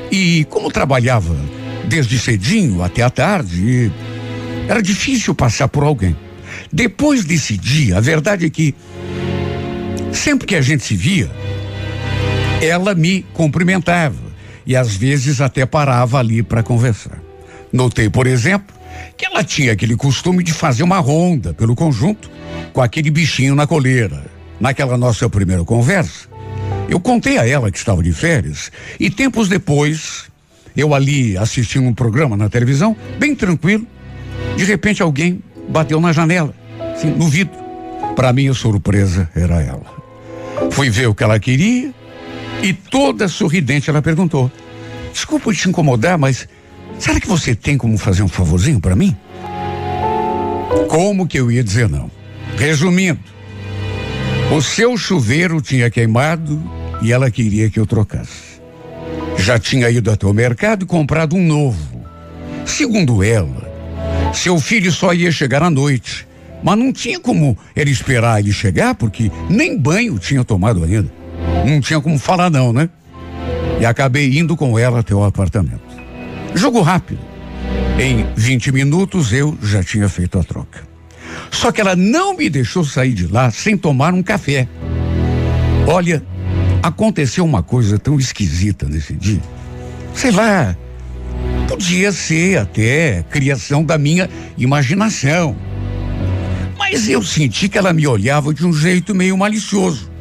[0.10, 1.36] E como trabalhava
[1.90, 3.92] desde cedinho até a tarde,
[4.70, 6.16] era difícil passar por alguém.
[6.72, 8.74] Depois desse dia, a verdade é que
[10.14, 11.30] sempre que a gente se via,
[12.64, 14.34] ela me cumprimentava
[14.66, 17.22] e às vezes até parava ali para conversar.
[17.72, 18.76] Notei, por exemplo,
[19.18, 22.30] que ela tinha aquele costume de fazer uma ronda pelo conjunto
[22.72, 24.24] com aquele bichinho na coleira.
[24.60, 26.28] Naquela nossa primeira conversa,
[26.88, 30.26] eu contei a ela que estava de férias e tempos depois,
[30.78, 33.86] eu ali assistindo um programa na televisão, bem tranquilo,
[34.56, 36.54] de repente alguém bateu na janela,
[36.96, 37.62] assim, no vidro.
[38.16, 39.86] Para minha surpresa, era ela.
[40.72, 41.94] Fui ver o que ela queria
[42.64, 44.50] e toda sorridente ela perguntou:
[45.12, 46.48] Desculpa te incomodar, mas
[46.98, 49.16] será que você tem como fazer um favorzinho para mim?
[50.88, 52.10] Como que eu ia dizer não?
[52.58, 53.20] Resumindo,
[54.56, 56.62] o seu chuveiro tinha queimado
[57.02, 58.54] e ela queria que eu trocasse.
[59.38, 62.02] Já tinha ido até o mercado e comprado um novo.
[62.66, 63.70] Segundo ela,
[64.34, 66.26] seu filho só ia chegar à noite,
[66.64, 71.23] mas não tinha como ele esperar ele chegar porque nem banho tinha tomado ainda.
[71.66, 72.90] Não tinha como falar não, né?
[73.80, 75.82] E acabei indo com ela até o apartamento.
[76.54, 77.20] Jogo rápido.
[78.00, 80.82] Em 20 minutos eu já tinha feito a troca.
[81.52, 84.68] Só que ela não me deixou sair de lá sem tomar um café.
[85.88, 86.24] Olha,
[86.82, 89.42] aconteceu uma coisa tão esquisita nesse dia.
[90.14, 90.76] Sei lá,
[91.68, 95.56] podia ser até criação da minha imaginação.
[96.78, 100.13] Mas eu senti que ela me olhava de um jeito meio malicioso.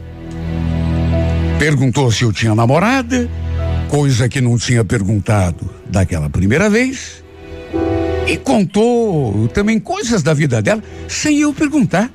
[1.63, 3.31] Perguntou se eu tinha namorada,
[3.89, 7.23] coisa que não tinha perguntado daquela primeira vez.
[8.27, 12.11] E contou também coisas da vida dela sem eu perguntar.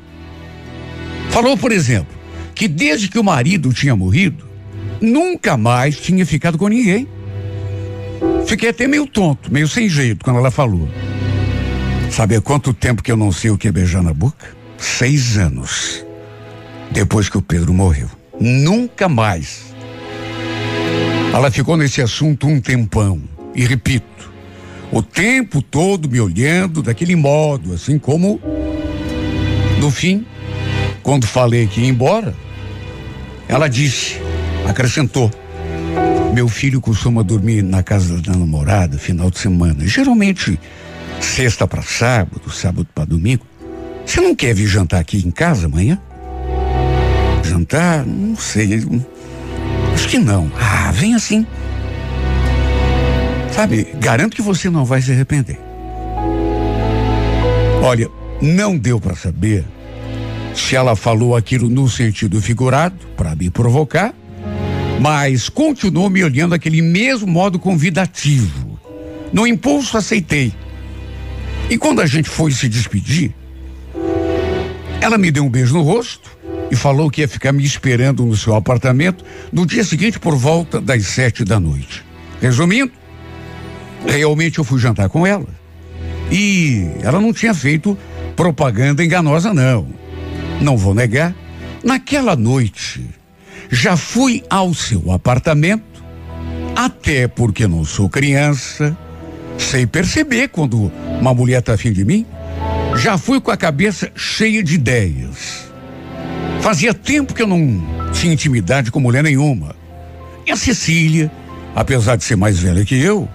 [1.29, 2.13] Falou, por exemplo,
[2.53, 4.45] que desde que o marido tinha morrido,
[4.99, 7.07] nunca mais tinha ficado com ninguém.
[8.45, 10.89] Fiquei até meio tonto, meio sem jeito quando ela falou.
[12.11, 14.45] Sabe há quanto tempo que eu não sei o que é beijar na boca?
[14.77, 16.05] Seis anos.
[16.91, 18.16] Depois que o Pedro morreu.
[18.39, 19.73] Nunca mais.
[21.33, 23.21] Ela ficou nesse assunto um tempão.
[23.53, 24.31] E repito,
[24.91, 28.39] o tempo todo me olhando daquele modo, assim como
[29.79, 30.25] no fim,
[31.03, 32.35] quando falei que ia embora,
[33.47, 34.19] ela disse,
[34.67, 35.31] acrescentou:
[36.33, 40.59] Meu filho costuma dormir na casa da namorada final de semana, geralmente
[41.19, 43.45] sexta para sábado, sábado para domingo.
[44.05, 45.99] Você não quer vir jantar aqui em casa amanhã?
[47.47, 48.05] Jantar?
[48.05, 48.83] Não sei.
[49.93, 50.51] Acho que não.
[50.59, 51.45] Ah, vem assim.
[53.51, 55.59] Sabe, garanto que você não vai se arrepender.
[57.81, 58.09] Olha,
[58.41, 59.65] não deu para saber
[60.53, 64.13] se ela falou aquilo no sentido figurado, para me provocar,
[64.99, 68.79] mas continuou me olhando daquele mesmo modo convidativo.
[69.31, 70.53] No impulso, aceitei.
[71.69, 73.33] E quando a gente foi se despedir,
[75.01, 76.36] ela me deu um beijo no rosto
[76.69, 80.81] e falou que ia ficar me esperando no seu apartamento no dia seguinte por volta
[80.81, 82.03] das sete da noite.
[82.41, 82.91] Resumindo,
[84.05, 85.47] realmente eu fui jantar com ela.
[86.31, 87.97] E ela não tinha feito
[88.35, 89.87] propaganda enganosa, não.
[90.61, 91.33] Não vou negar.
[91.83, 93.05] Naquela noite,
[93.69, 96.03] já fui ao seu apartamento,
[96.75, 98.97] até porque não sou criança,
[99.57, 102.25] sei perceber quando uma mulher tá afim de mim.
[102.97, 105.66] Já fui com a cabeça cheia de ideias.
[106.67, 109.73] Fazia tempo que eu não tinha intimidade com mulher nenhuma.
[110.45, 111.31] E a Cecília,
[111.73, 113.25] apesar de ser mais velha que eu,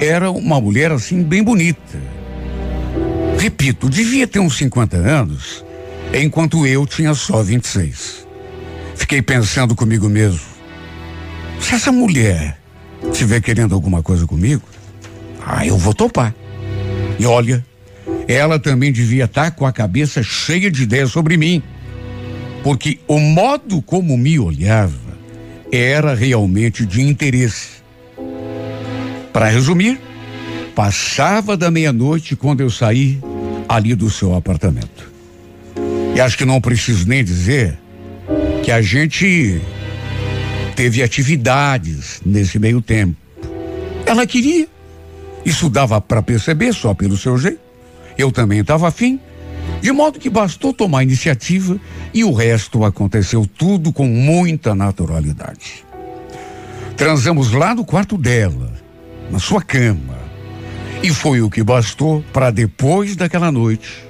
[0.00, 2.00] era uma mulher assim bem bonita.
[3.38, 5.62] Repito, devia ter uns 50 anos,
[6.14, 8.26] enquanto eu tinha só 26.
[8.94, 10.40] Fiquei pensando comigo mesmo:
[11.60, 12.58] se essa mulher
[13.12, 14.62] estiver querendo alguma coisa comigo,
[15.46, 16.34] ah, eu vou topar.
[17.18, 17.62] E olha,
[18.26, 21.62] ela também devia estar com a cabeça cheia de ideias sobre mim.
[22.62, 25.18] Porque o modo como me olhava
[25.70, 27.82] era realmente de interesse.
[29.32, 30.00] Para resumir,
[30.74, 33.20] passava da meia-noite quando eu saí
[33.68, 35.10] ali do seu apartamento.
[36.14, 37.78] E acho que não preciso nem dizer
[38.62, 39.60] que a gente
[40.76, 43.16] teve atividades nesse meio tempo.
[44.04, 44.68] Ela queria,
[45.44, 47.60] isso dava para perceber só pelo seu jeito.
[48.18, 49.18] Eu também estava afim,
[49.82, 51.78] de modo que bastou tomar iniciativa
[52.14, 55.84] e o resto aconteceu tudo com muita naturalidade.
[56.96, 58.72] Transamos lá no quarto dela,
[59.28, 60.22] na sua cama.
[61.02, 64.06] E foi o que bastou para depois daquela noite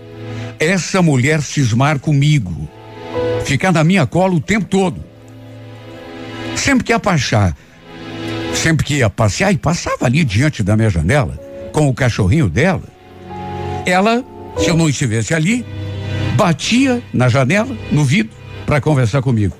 [0.60, 2.68] essa mulher cismar comigo,
[3.44, 5.02] ficar na minha cola o tempo todo.
[6.54, 7.56] Sempre que ia passear,
[8.54, 11.40] sempre que ia passear e passava ali diante da minha janela
[11.72, 12.84] com o cachorrinho dela,
[13.86, 14.22] ela,
[14.56, 15.64] se eu não estivesse ali,
[16.36, 18.32] batia na janela, no vidro,
[18.66, 19.56] para conversar comigo.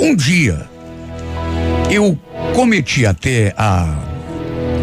[0.00, 0.66] Um dia,
[1.90, 2.18] eu
[2.54, 3.98] cometi até a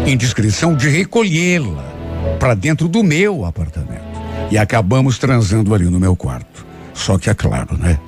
[0.06, 1.84] indiscrição de recolhê-la
[2.38, 4.06] para dentro do meu apartamento.
[4.50, 6.64] E acabamos transando ali no meu quarto.
[6.94, 7.98] Só que é claro, né?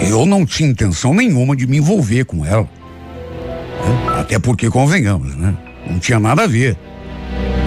[0.00, 2.64] Eu não tinha intenção nenhuma de me envolver com ela.
[2.64, 4.20] Né?
[4.20, 5.54] Até porque, convenhamos, né?
[5.88, 6.76] Não tinha nada a ver.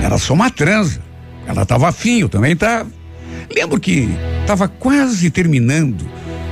[0.03, 1.01] Era só uma transa.
[1.47, 2.89] Ela estava afim, eu também estava.
[3.55, 4.09] Lembro que
[4.41, 6.05] estava quase terminando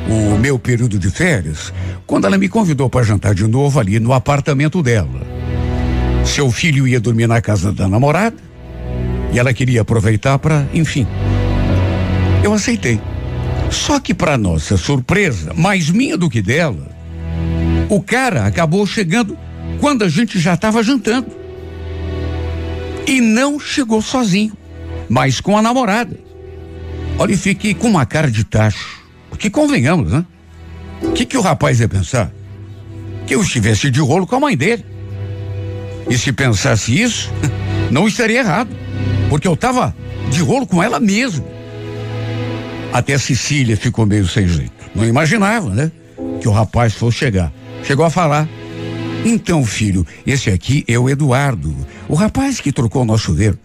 [0.09, 1.73] o meu período de férias
[2.05, 5.21] quando ela me convidou para jantar de novo ali no apartamento dela.
[6.23, 8.37] Seu filho ia dormir na casa da namorada
[9.33, 11.05] e ela queria aproveitar para, enfim.
[12.43, 12.99] Eu aceitei.
[13.69, 16.87] Só que, para nossa surpresa, mais minha do que dela,
[17.89, 19.37] o cara acabou chegando
[19.79, 21.27] quando a gente já estava jantando.
[23.07, 24.53] E não chegou sozinho,
[25.09, 26.17] mas com a namorada.
[27.17, 29.03] Olha, e fiquei com uma cara de tacho.
[29.29, 30.25] Porque convenhamos, né?
[31.01, 32.31] O que, que o rapaz ia pensar?
[33.25, 34.85] Que eu estivesse de rolo com a mãe dele.
[36.09, 37.31] E se pensasse isso,
[37.91, 38.69] não estaria errado.
[39.29, 39.95] Porque eu estava
[40.29, 41.45] de rolo com ela mesmo.
[42.93, 44.71] Até Cecília ficou meio sem jeito.
[44.93, 45.91] Não imaginava, né?
[46.39, 47.51] Que o rapaz fosse chegar.
[47.83, 48.47] Chegou a falar.
[49.25, 51.75] Então, filho, esse aqui é o Eduardo,
[52.07, 53.57] o rapaz que trocou o nosso chuveiro.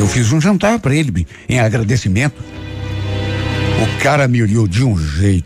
[0.00, 2.42] Eu fiz um jantar para ele em agradecimento.
[3.82, 5.44] O cara me olhou de um jeito,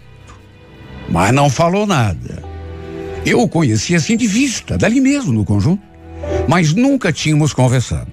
[1.08, 2.40] mas não falou nada.
[3.26, 5.82] Eu o conheci assim de vista, dali mesmo no conjunto,
[6.46, 8.12] mas nunca tínhamos conversado.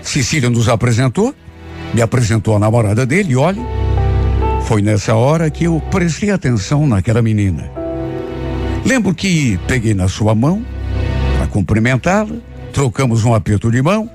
[0.00, 1.34] Cecília nos apresentou,
[1.92, 3.62] me apresentou a namorada dele e olha,
[4.64, 7.70] foi nessa hora que eu prestei atenção naquela menina.
[8.86, 10.64] Lembro que peguei na sua mão
[11.36, 12.36] para cumprimentá-la,
[12.72, 14.08] trocamos um aperto de mão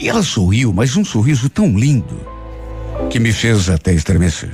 [0.00, 2.20] e ela sorriu, mas um sorriso tão lindo
[3.10, 4.50] que me fez até estremecer.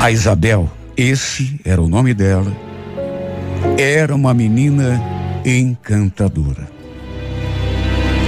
[0.00, 2.52] A Isabel, esse era o nome dela,
[3.78, 5.00] era uma menina
[5.44, 6.68] encantadora.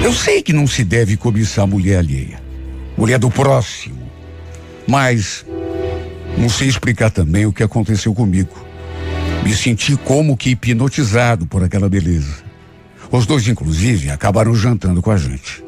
[0.03, 2.41] Eu sei que não se deve cobiçar mulher alheia,
[2.97, 4.11] mulher do próximo,
[4.87, 5.45] mas
[6.37, 8.55] não sei explicar também o que aconteceu comigo.
[9.43, 12.45] Me senti como que hipnotizado por aquela beleza.
[13.14, 15.62] Os dois, inclusive, acabaram jantando com a gente.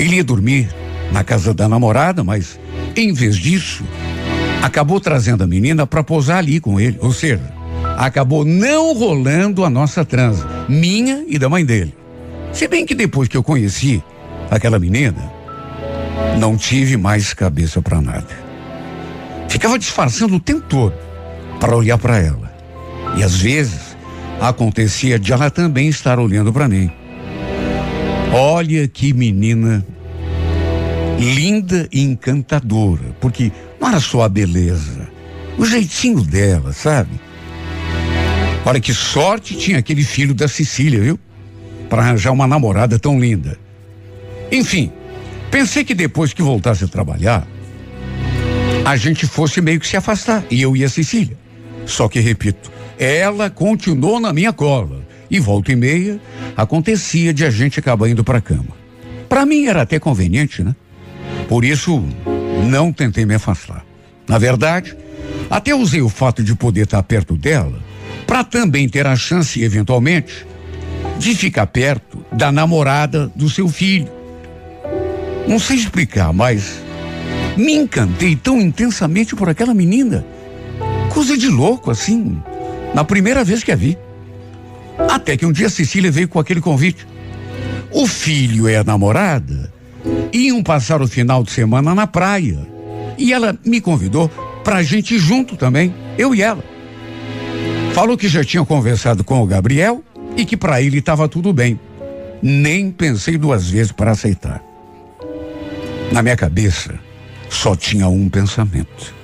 [0.00, 0.68] Ele ia dormir
[1.12, 2.58] na casa da namorada, mas,
[2.96, 3.84] em vez disso,
[4.60, 6.98] acabou trazendo a menina para posar ali com ele.
[7.00, 7.54] Ou seja,
[7.96, 11.94] acabou não rolando a nossa transa, minha e da mãe dele.
[12.52, 14.02] Se bem que depois que eu conheci
[14.50, 15.32] aquela menina,
[16.40, 18.26] não tive mais cabeça para nada.
[19.48, 20.94] Ficava disfarçando o tempo todo
[21.60, 22.52] para olhar para ela.
[23.16, 23.85] E às vezes
[24.40, 26.90] acontecia de ela também estar olhando para mim.
[28.32, 29.86] Olha que menina
[31.18, 35.08] linda e encantadora, porque não era só a beleza,
[35.56, 37.20] o jeitinho dela, sabe?
[38.64, 41.18] Olha que sorte tinha aquele filho da Cecília, viu?
[41.88, 43.56] Para arranjar uma namorada tão linda.
[44.50, 44.90] Enfim,
[45.50, 47.46] pensei que depois que voltasse a trabalhar,
[48.84, 51.36] a gente fosse meio que se afastar, e eu e a Cecília.
[51.86, 55.04] Só que, repito, ela continuou na minha cola.
[55.30, 56.20] E volta e meia,
[56.56, 58.76] acontecia de a gente acabar indo para cama.
[59.28, 60.74] Para mim era até conveniente, né?
[61.48, 62.02] Por isso,
[62.68, 63.84] não tentei me afastar.
[64.28, 64.96] Na verdade,
[65.50, 67.80] até usei o fato de poder estar perto dela
[68.26, 70.46] para também ter a chance, eventualmente,
[71.18, 74.10] de ficar perto da namorada do seu filho.
[75.46, 76.82] Não sei explicar, mas
[77.56, 80.26] me encantei tão intensamente por aquela menina.
[81.08, 82.42] Coisa de louco, assim,
[82.94, 83.96] na primeira vez que a vi.
[85.10, 87.06] Até que um dia Cecília veio com aquele convite.
[87.92, 89.72] O filho e a namorada
[90.32, 92.66] iam passar o final de semana na praia.
[93.18, 94.28] E ela me convidou
[94.62, 96.64] pra gente ir junto também, eu e ela.
[97.94, 100.02] Falou que já tinha conversado com o Gabriel
[100.36, 101.78] e que para ele estava tudo bem.
[102.42, 104.62] Nem pensei duas vezes para aceitar.
[106.12, 106.98] Na minha cabeça,
[107.48, 109.14] só tinha um pensamento.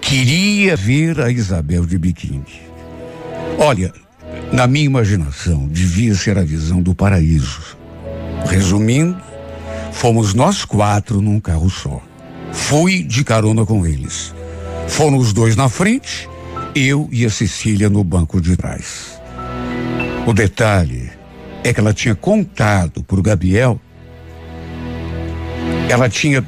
[0.00, 2.44] Queria ver a Isabel de biquíni.
[3.58, 3.92] Olha,
[4.52, 7.76] na minha imaginação, devia ser a visão do paraíso.
[8.46, 9.16] Resumindo,
[9.92, 12.00] fomos nós quatro num carro só.
[12.52, 14.34] Fui de carona com eles.
[14.88, 16.28] Foram os dois na frente,
[16.74, 19.20] eu e a Cecília no banco de trás.
[20.26, 21.10] O detalhe
[21.62, 23.80] é que ela tinha contado por Gabriel.
[25.88, 26.44] Ela tinha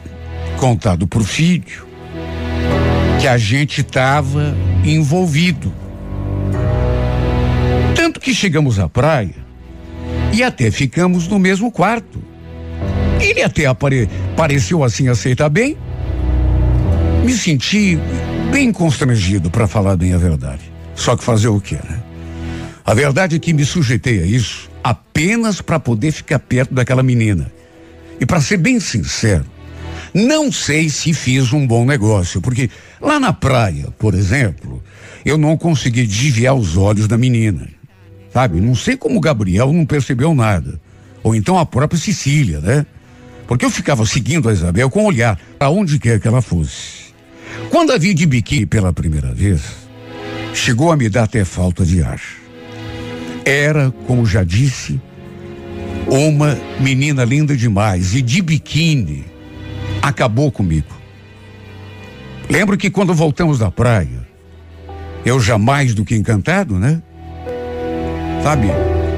[0.59, 1.87] contado por filho
[3.21, 4.55] que a gente estava
[4.85, 5.73] envolvido.
[8.27, 9.37] Que chegamos à praia
[10.33, 12.21] e até ficamos no mesmo quarto.
[13.21, 15.77] Ele até apare, pareceu assim aceitar bem.
[17.25, 17.97] Me senti
[18.51, 20.73] bem constrangido, para falar bem a verdade.
[20.93, 22.03] Só que fazer o quê, né?
[22.85, 27.53] A verdade é que me sujeitei a isso apenas para poder ficar perto daquela menina.
[28.21, 29.47] E para ser bem sincero,
[30.13, 32.71] não sei se fiz um bom negócio, porque
[33.01, 34.83] lá na praia, por exemplo,
[35.25, 37.76] eu não consegui desviar os olhos da menina.
[38.37, 38.61] Sabe?
[38.61, 40.79] Não sei como o Gabriel não percebeu nada.
[41.23, 42.85] Ou então a própria Cecília, né?
[43.49, 47.15] Porque eu ficava seguindo a Isabel com o olhar para onde quer que ela fosse.
[47.71, 49.63] Quando a vi de biquíni pela primeira vez,
[50.53, 52.21] chegou a me dar até falta de ar.
[53.43, 55.01] Era, como já disse,
[56.07, 59.25] uma menina linda demais e de biquíni
[60.03, 60.95] acabou comigo.
[62.51, 64.29] Lembro que quando voltamos da praia,
[65.25, 67.01] eu já mais do que encantado, né?
[68.47, 68.69] Sabe,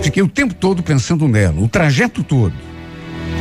[0.01, 2.55] fiquei o tempo todo pensando nela, o trajeto todo.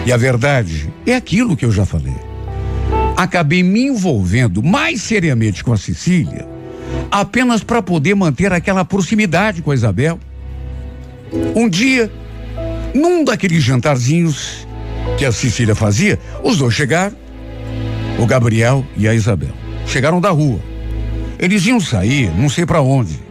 [0.05, 2.13] E a verdade é aquilo que eu já falei.
[3.15, 6.45] Acabei me envolvendo mais seriamente com a Cecília
[7.09, 10.19] apenas para poder manter aquela proximidade com a Isabel.
[11.55, 12.11] Um dia,
[12.93, 14.67] num daqueles jantarzinhos
[15.17, 17.15] que a Cecília fazia, os dois chegaram
[18.19, 19.53] o Gabriel e a Isabel.
[19.85, 20.59] Chegaram da rua.
[21.39, 23.26] Eles iam sair, não sei para onde.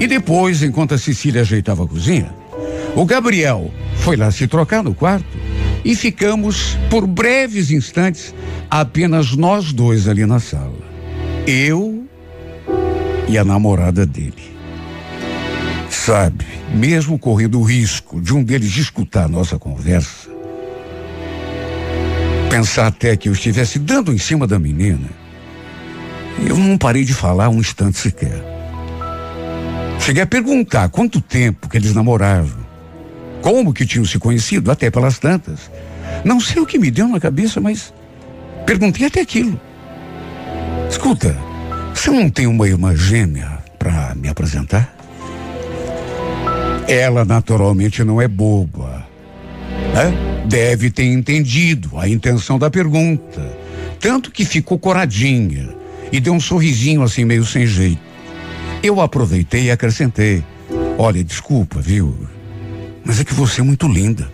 [0.00, 2.34] E depois, enquanto a Cecília ajeitava a cozinha,
[2.96, 5.38] o Gabriel foi lá se trocar no quarto
[5.84, 8.34] e ficamos por breves instantes
[8.70, 10.78] apenas nós dois ali na sala.
[11.46, 12.04] Eu
[13.28, 14.50] e a namorada dele.
[15.90, 20.30] Sabe, mesmo correndo o risco de um deles escutar nossa conversa,
[22.48, 25.10] pensar até que eu estivesse dando em cima da menina,
[26.44, 28.59] eu não parei de falar um instante sequer.
[30.00, 32.58] Cheguei a perguntar quanto tempo que eles namoravam.
[33.42, 35.70] Como que tinham se conhecido, até pelas tantas.
[36.24, 37.92] Não sei o que me deu na cabeça, mas
[38.66, 39.60] perguntei até aquilo.
[40.88, 41.36] Escuta,
[41.94, 44.96] você não tem uma irmã gêmea para me apresentar?
[46.88, 49.06] Ela naturalmente não é boba.
[49.94, 50.46] Né?
[50.46, 53.58] Deve ter entendido a intenção da pergunta.
[54.00, 55.68] Tanto que ficou coradinha
[56.10, 58.09] e deu um sorrisinho assim meio sem jeito.
[58.82, 60.42] Eu aproveitei e acrescentei.
[60.96, 62.16] Olha, desculpa, viu?
[63.04, 64.30] Mas é que você é muito linda.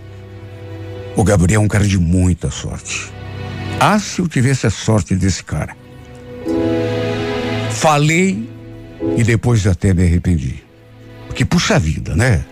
[1.16, 3.10] O Gabriel é um cara de muita sorte.
[3.80, 5.76] Ah, se eu tivesse a sorte desse cara.
[7.72, 8.48] Falei
[9.16, 10.62] e depois até me arrependi.
[11.26, 12.44] Porque, puxa vida, né?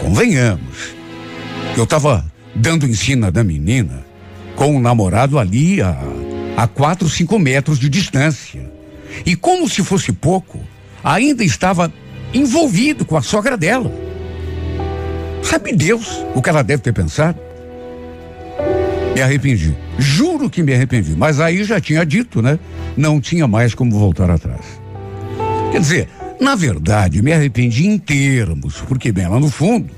[0.00, 0.94] Convenhamos.
[1.76, 2.24] Eu estava
[2.54, 4.06] dando em cima da menina
[4.54, 5.96] com o um namorado ali a,
[6.56, 8.70] a quatro, cinco metros de distância.
[9.24, 10.64] E como se fosse pouco,
[11.06, 11.92] ainda estava
[12.34, 13.92] envolvido com a sogra dela.
[15.40, 17.38] Sabe Deus o que ela deve ter pensado?
[19.14, 19.76] Me arrependi.
[19.96, 21.14] Juro que me arrependi.
[21.16, 22.58] Mas aí já tinha dito, né?
[22.96, 24.64] Não tinha mais como voltar atrás.
[25.70, 26.08] Quer dizer,
[26.40, 29.90] na verdade, me arrependi em termos, porque, bem, lá no fundo,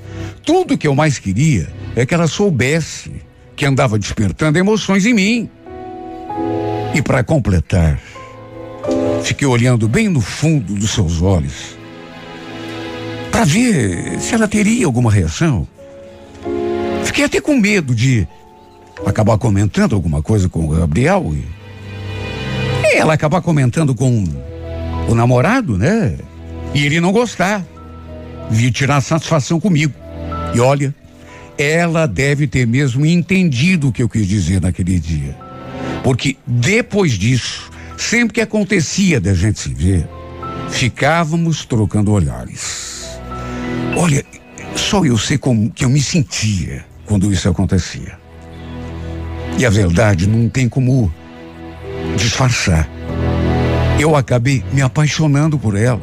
[0.45, 3.11] tudo que eu mais queria é que ela soubesse
[3.55, 5.49] que andava despertando emoções em mim.
[6.93, 7.99] E para completar,
[9.23, 11.77] fiquei olhando bem no fundo dos seus olhos
[13.31, 15.67] para ver se ela teria alguma reação.
[17.05, 18.27] Fiquei até com medo de
[19.05, 24.25] acabar comentando alguma coisa com o Gabriel e ela acabar comentando com
[25.07, 26.17] o namorado, né?
[26.73, 27.65] E ele não gostar.
[28.49, 29.93] Vi tirar satisfação comigo.
[30.53, 30.93] E olha,
[31.57, 35.37] ela deve ter mesmo entendido o que eu quis dizer naquele dia.
[36.03, 37.68] Porque depois disso,
[37.99, 40.07] sempre que acontecia da gente se ver,
[40.69, 43.19] ficávamos trocando olhares.
[43.97, 44.23] Olha,
[44.73, 48.17] só eu sei como que eu me sentia quando isso acontecia.
[49.57, 51.13] E a verdade não tem como
[52.15, 52.89] disfarçar.
[53.99, 56.01] Eu acabei me apaixonando por ela,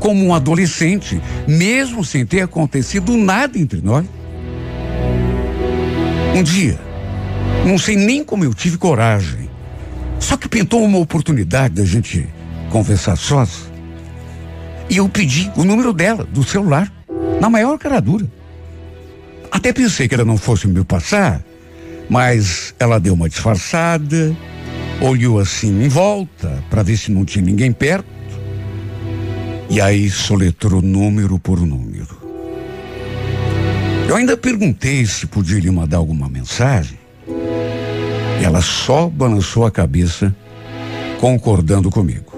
[0.00, 4.06] como um adolescente, mesmo sem ter acontecido nada entre nós.
[6.34, 6.78] Um dia,
[7.66, 9.45] não sei nem como eu tive coragem,
[10.18, 12.28] só que pintou uma oportunidade da gente
[12.70, 13.70] conversar sós.
[14.88, 16.92] E eu pedi o número dela, do celular,
[17.40, 18.26] na maior caradura.
[19.50, 21.42] Até pensei que ela não fosse me passar,
[22.08, 24.36] mas ela deu uma disfarçada,
[25.00, 28.06] olhou assim em volta para ver se não tinha ninguém perto.
[29.68, 32.16] E aí soletrou número por número.
[34.08, 37.05] Eu ainda perguntei se podia lhe mandar alguma mensagem.
[38.42, 40.34] Ela só balançou a cabeça,
[41.20, 42.32] concordando comigo,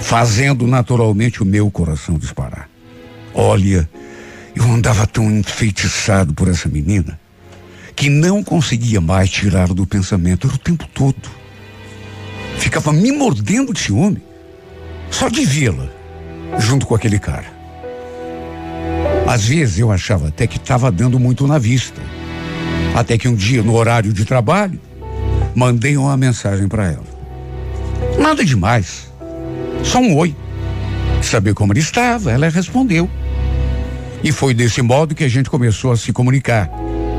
[0.00, 2.68] fazendo naturalmente o meu coração disparar.
[3.34, 3.88] Olha,
[4.54, 7.18] eu andava tão enfeitiçado por essa menina
[7.96, 11.30] que não conseguia mais tirar do pensamento o tempo todo.
[12.58, 14.22] Ficava me mordendo de ciúme,
[15.10, 15.88] só de vê-la
[16.58, 17.52] junto com aquele cara.
[19.26, 22.00] Às vezes eu achava até que estava dando muito na vista.
[22.94, 24.78] Até que um dia, no horário de trabalho,
[25.54, 27.12] mandei uma mensagem para ela.
[28.18, 29.10] Nada demais.
[29.82, 30.34] Só um oi.
[31.22, 33.08] Saber como ele estava, ela respondeu.
[34.22, 36.70] E foi desse modo que a gente começou a se comunicar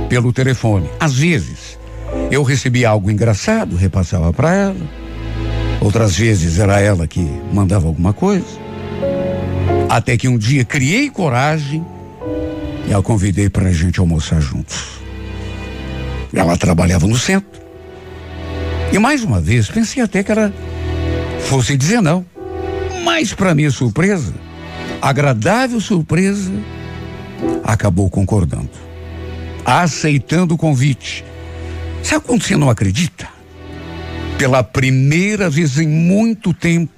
[0.08, 0.90] pelo telefone.
[1.00, 1.80] Às vezes,
[2.30, 5.04] eu recebia algo engraçado, repassava para ela.
[5.82, 7.20] Outras vezes era ela que
[7.52, 8.46] mandava alguma coisa.
[9.90, 11.86] Até que um dia criei coragem
[12.88, 14.93] e a convidei para a gente almoçar juntos.
[16.34, 17.62] Ela trabalhava no centro.
[18.92, 20.54] E mais uma vez pensei até que ela
[21.42, 22.26] fosse dizer não.
[23.04, 24.34] Mas para minha surpresa,
[25.02, 26.52] agradável surpresa,
[27.64, 28.70] acabou concordando,
[29.66, 31.24] aceitando o convite.
[32.02, 33.28] Sabe quando você não acredita?
[34.38, 36.92] Pela primeira vez em muito tempo,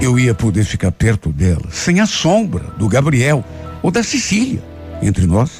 [0.00, 3.44] eu ia poder ficar perto dela, sem a sombra do Gabriel
[3.82, 4.62] ou da Cecília
[5.02, 5.59] entre nós.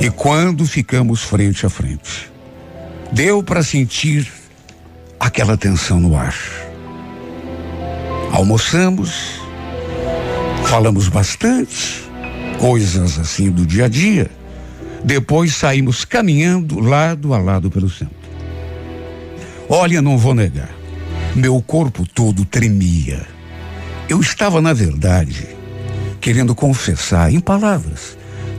[0.00, 2.30] E quando ficamos frente a frente,
[3.10, 4.30] deu para sentir
[5.18, 6.34] aquela tensão no ar.
[8.30, 9.40] Almoçamos,
[10.66, 12.04] falamos bastante,
[12.60, 14.30] coisas assim do dia a dia.
[15.02, 18.14] Depois saímos caminhando lado a lado pelo centro.
[19.68, 20.70] Olha, não vou negar,
[21.34, 23.26] meu corpo todo tremia.
[24.08, 25.48] Eu estava, na verdade,
[26.20, 28.16] querendo confessar em palavras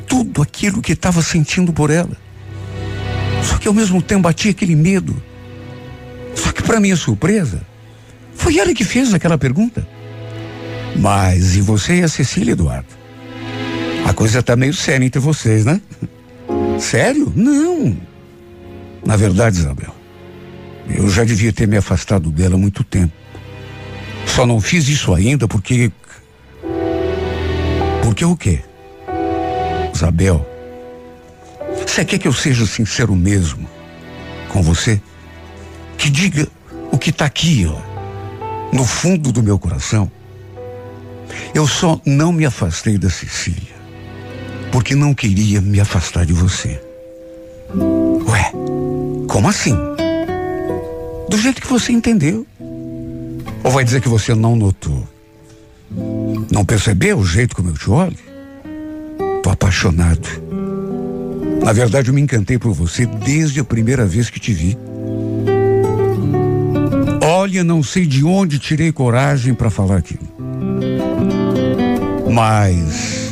[0.08, 2.18] tudo aquilo que estava sentindo por ela.
[3.43, 5.22] Só que ao mesmo tempo batia aquele medo.
[6.34, 7.62] Só que para minha surpresa,
[8.34, 9.88] foi ela que fez aquela pergunta.
[10.95, 12.88] Mas e você e a Cecília, Eduardo?
[14.05, 15.82] A coisa tá meio séria entre vocês, né?
[16.80, 17.32] Sério?
[17.36, 17.97] Não.
[19.05, 19.93] Na verdade, Isabel,
[20.89, 23.14] eu já devia ter me afastado dela há muito tempo.
[24.26, 25.91] Só não fiz isso ainda porque.
[28.03, 28.62] Porque o quê?
[29.98, 30.45] Isabel,
[31.88, 33.68] você quer que eu seja sincero mesmo
[34.48, 35.02] com você?
[35.98, 36.48] Que diga
[36.91, 37.82] o que está aqui, ó,
[38.72, 40.12] no fundo do meu coração.
[41.52, 43.76] Eu só não me afastei da Cecília
[44.72, 46.80] porque não queria me afastar de você.
[48.28, 48.52] Ué,
[49.28, 49.76] como assim?
[51.28, 52.45] Do jeito que você entendeu.
[53.64, 55.08] Ou vai dizer que você não notou?
[56.52, 58.26] Não percebeu o jeito como eu te olho?
[59.58, 60.30] Apaixonado.
[61.64, 64.78] Na verdade, eu me encantei por você desde a primeira vez que te vi.
[67.24, 70.28] Olha, não sei de onde tirei coragem para falar aquilo.
[72.32, 73.32] Mas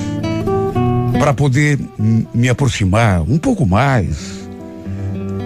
[1.19, 1.79] para poder
[2.33, 4.49] me aproximar um pouco mais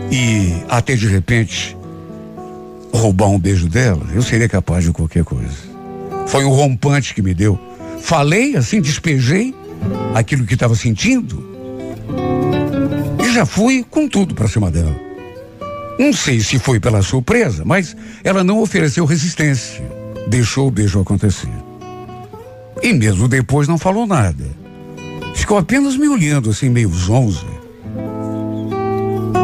[0.10, 1.78] e até de repente
[2.94, 5.58] roubar um beijo dela, eu seria capaz de qualquer coisa.
[6.26, 7.60] Foi um rompante que me deu.
[8.00, 9.54] Falei assim, despejei
[10.14, 11.50] aquilo que estava sentindo
[13.24, 14.96] e já fui com tudo para cima dela.
[16.00, 19.84] Não sei se foi pela surpresa, mas ela não ofereceu resistência.
[20.28, 21.50] Deixou o beijo acontecer.
[22.82, 24.46] E mesmo depois não falou nada.
[25.36, 27.46] Ficou apenas me olhando assim, meio zonza.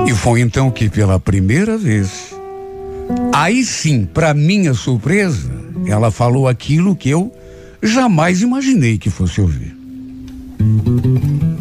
[0.08, 2.34] E foi então que, pela primeira vez,
[3.34, 5.52] aí sim, para minha surpresa,
[5.88, 7.36] ela falou aquilo que eu
[7.84, 9.75] jamais imaginei que fosse ouvir.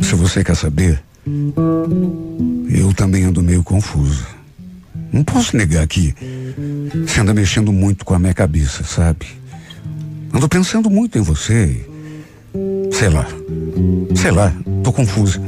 [0.03, 1.03] Se você quer saber,
[2.69, 4.27] eu também ando meio confusa.
[5.13, 6.15] Não posso negar que
[7.07, 9.27] você anda mexendo muito com a minha cabeça, sabe?
[10.33, 11.87] Ando pensando muito em você.
[12.93, 13.27] Sei lá.
[14.15, 14.53] Sei lá,
[14.83, 15.41] tô confusa.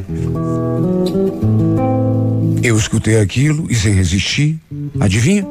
[2.62, 4.58] Eu escutei aquilo e sem resistir,
[5.00, 5.44] adivinha?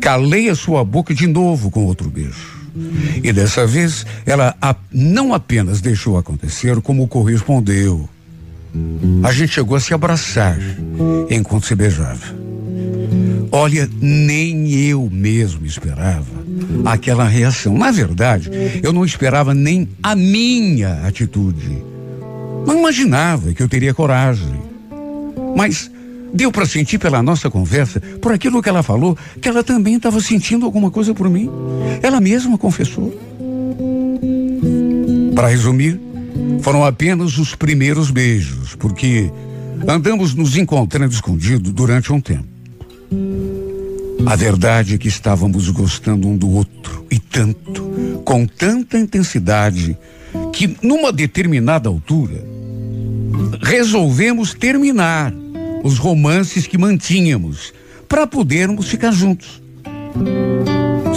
[0.00, 2.57] Calei a sua boca de novo com outro beijo.
[3.22, 4.54] E dessa vez, ela
[4.92, 8.08] não apenas deixou acontecer, como correspondeu.
[9.22, 10.58] A gente chegou a se abraçar
[11.30, 12.36] enquanto se beijava.
[13.50, 16.26] Olha, nem eu mesmo esperava
[16.84, 17.76] aquela reação.
[17.76, 18.50] Na verdade,
[18.82, 21.82] eu não esperava nem a minha atitude.
[22.66, 24.60] Não imaginava que eu teria coragem.
[25.56, 25.90] Mas
[26.32, 30.20] deu para sentir pela nossa conversa, por aquilo que ela falou, que ela também estava
[30.20, 31.50] sentindo alguma coisa por mim.
[32.02, 33.18] Ela mesma confessou.
[35.34, 36.00] Para resumir,
[36.62, 39.30] foram apenas os primeiros beijos, porque
[39.86, 42.46] andamos nos encontrando escondidos durante um tempo.
[44.26, 49.96] A verdade é que estávamos gostando um do outro e tanto, com tanta intensidade,
[50.52, 52.44] que numa determinada altura
[53.62, 55.32] resolvemos terminar
[55.82, 57.72] os romances que mantínhamos
[58.08, 59.62] para podermos ficar juntos.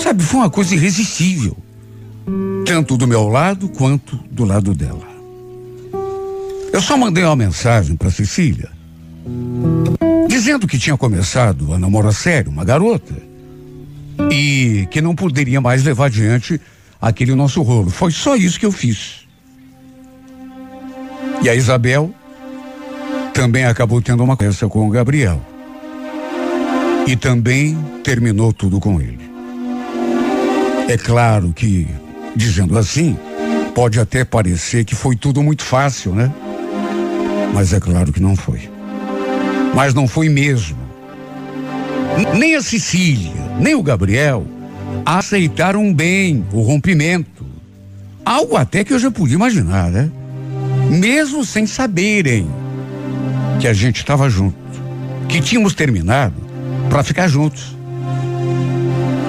[0.01, 1.57] Sabe, foi uma coisa irresistível,
[2.65, 5.09] tanto do meu lado quanto do lado dela.
[6.73, 8.69] Eu só mandei uma mensagem para Cecília
[10.27, 13.13] dizendo que tinha começado a namorar sério uma garota
[14.31, 16.59] e que não poderia mais levar adiante
[16.99, 17.89] aquele nosso rolo.
[17.89, 19.27] Foi só isso que eu fiz.
[21.43, 22.13] E a Isabel
[23.33, 25.41] também acabou tendo uma conversa com o Gabriel.
[27.07, 29.29] E também terminou tudo com ele.
[30.87, 31.87] É claro que,
[32.35, 33.17] dizendo assim,
[33.73, 36.31] pode até parecer que foi tudo muito fácil, né?
[37.53, 38.69] Mas é claro que não foi.
[39.73, 40.77] Mas não foi mesmo.
[42.37, 44.45] Nem a Cecília, nem o Gabriel
[45.05, 47.45] aceitaram bem o rompimento.
[48.23, 50.11] Algo até que eu já podia imaginar, né?
[50.89, 52.47] Mesmo sem saberem
[53.61, 54.57] que a gente estava junto,
[55.29, 56.33] que tínhamos terminado
[56.89, 57.77] para ficar juntos.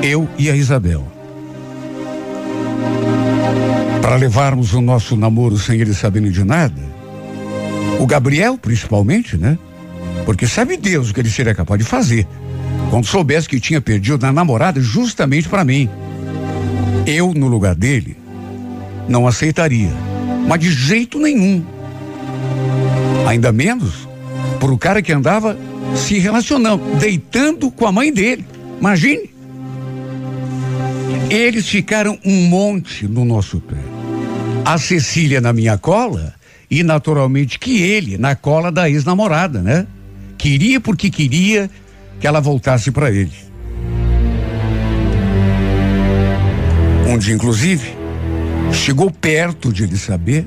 [0.03, 1.07] Eu e a Isabel.
[4.01, 6.81] Para levarmos o nosso namoro sem ele saberem de nada.
[8.01, 9.59] O Gabriel, principalmente, né?
[10.25, 12.27] Porque sabe Deus o que ele seria capaz de fazer
[12.89, 15.91] quando soubesse que tinha perdido a namorada justamente para mim.
[17.07, 18.17] Eu, no lugar dele,
[19.07, 19.93] não aceitaria,
[20.49, 21.63] mas de jeito nenhum.
[23.27, 24.11] Ainda menos
[24.63, 25.59] por o cara que andava
[25.97, 28.47] se relacionando, deitando com a mãe dele.
[28.79, 29.29] Imagine.
[31.29, 33.75] Eles ficaram um monte no nosso pé.
[34.65, 36.33] A Cecília na minha cola
[36.71, 39.85] e naturalmente que ele na cola da ex-namorada, né?
[40.39, 41.69] Queria porque queria
[42.21, 43.35] que ela voltasse para ele.
[47.09, 47.97] Onde, inclusive,
[48.73, 50.47] Chegou perto de ele saber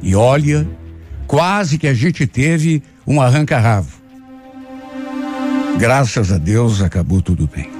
[0.00, 0.66] e olha,
[1.26, 3.88] quase que a gente teve um arranca-ravo.
[5.78, 7.70] Graças a Deus acabou tudo bem.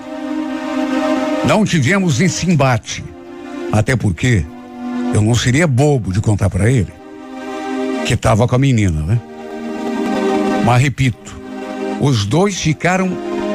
[1.47, 3.05] Não tivemos esse embate,
[3.72, 4.45] até porque
[5.14, 6.93] eu não seria bobo de contar para ele
[8.05, 9.20] que estava com a menina, né?
[10.64, 11.37] Mas repito,
[12.01, 13.11] os dois ficaram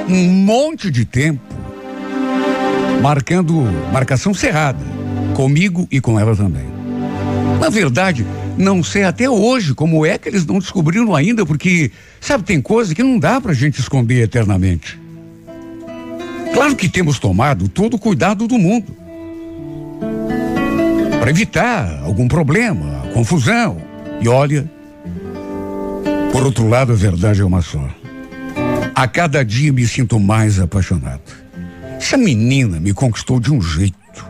[0.10, 1.42] um monte de tempo
[3.02, 3.62] marcando
[3.92, 4.84] marcação cerrada,
[5.36, 6.66] comigo e com ela também.
[7.60, 8.26] Na verdade,
[8.58, 12.94] não sei até hoje como é que eles não descobriram ainda, porque, sabe, tem coisa
[12.94, 15.00] que não dá pra gente esconder eternamente.
[16.54, 18.96] Claro que temos tomado todo o cuidado do mundo
[21.20, 23.78] para evitar algum problema, confusão.
[24.20, 24.70] E olha,
[26.32, 27.88] por outro lado, a verdade é uma só.
[28.94, 31.22] A cada dia me sinto mais apaixonado.
[31.98, 34.26] Essa menina me conquistou de um jeito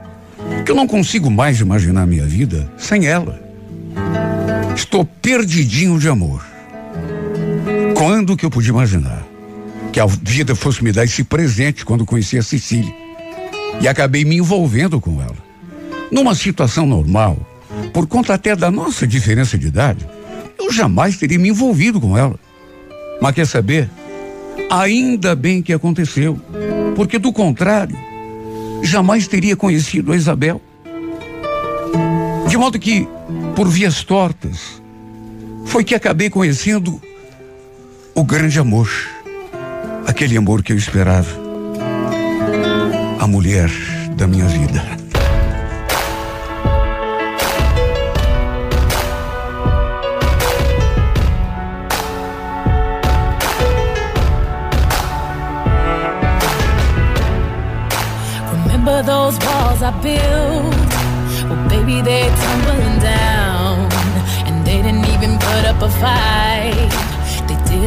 [0.65, 3.50] que eu não consigo mais imaginar minha vida sem ela.
[4.75, 6.43] Estou perdidinho de amor.
[7.95, 9.25] Quando que eu podia imaginar
[9.91, 12.93] que a vida fosse me dar esse presente quando conheci a Cecília?
[13.79, 15.37] E acabei me envolvendo com ela.
[16.11, 17.37] Numa situação normal,
[17.93, 20.07] por conta até da nossa diferença de idade,
[20.59, 22.39] eu jamais teria me envolvido com ela.
[23.21, 23.89] Mas quer saber?
[24.69, 26.39] Ainda bem que aconteceu,
[26.95, 27.95] porque do contrário,
[28.83, 30.61] jamais teria conhecido a Isabel.
[32.47, 33.07] De modo que,
[33.55, 34.81] por vias tortas,
[35.65, 37.01] foi que acabei conhecendo
[38.13, 38.89] o grande amor,
[40.05, 41.29] aquele amor que eu esperava,
[43.19, 43.69] a mulher
[44.15, 45.00] da minha vida.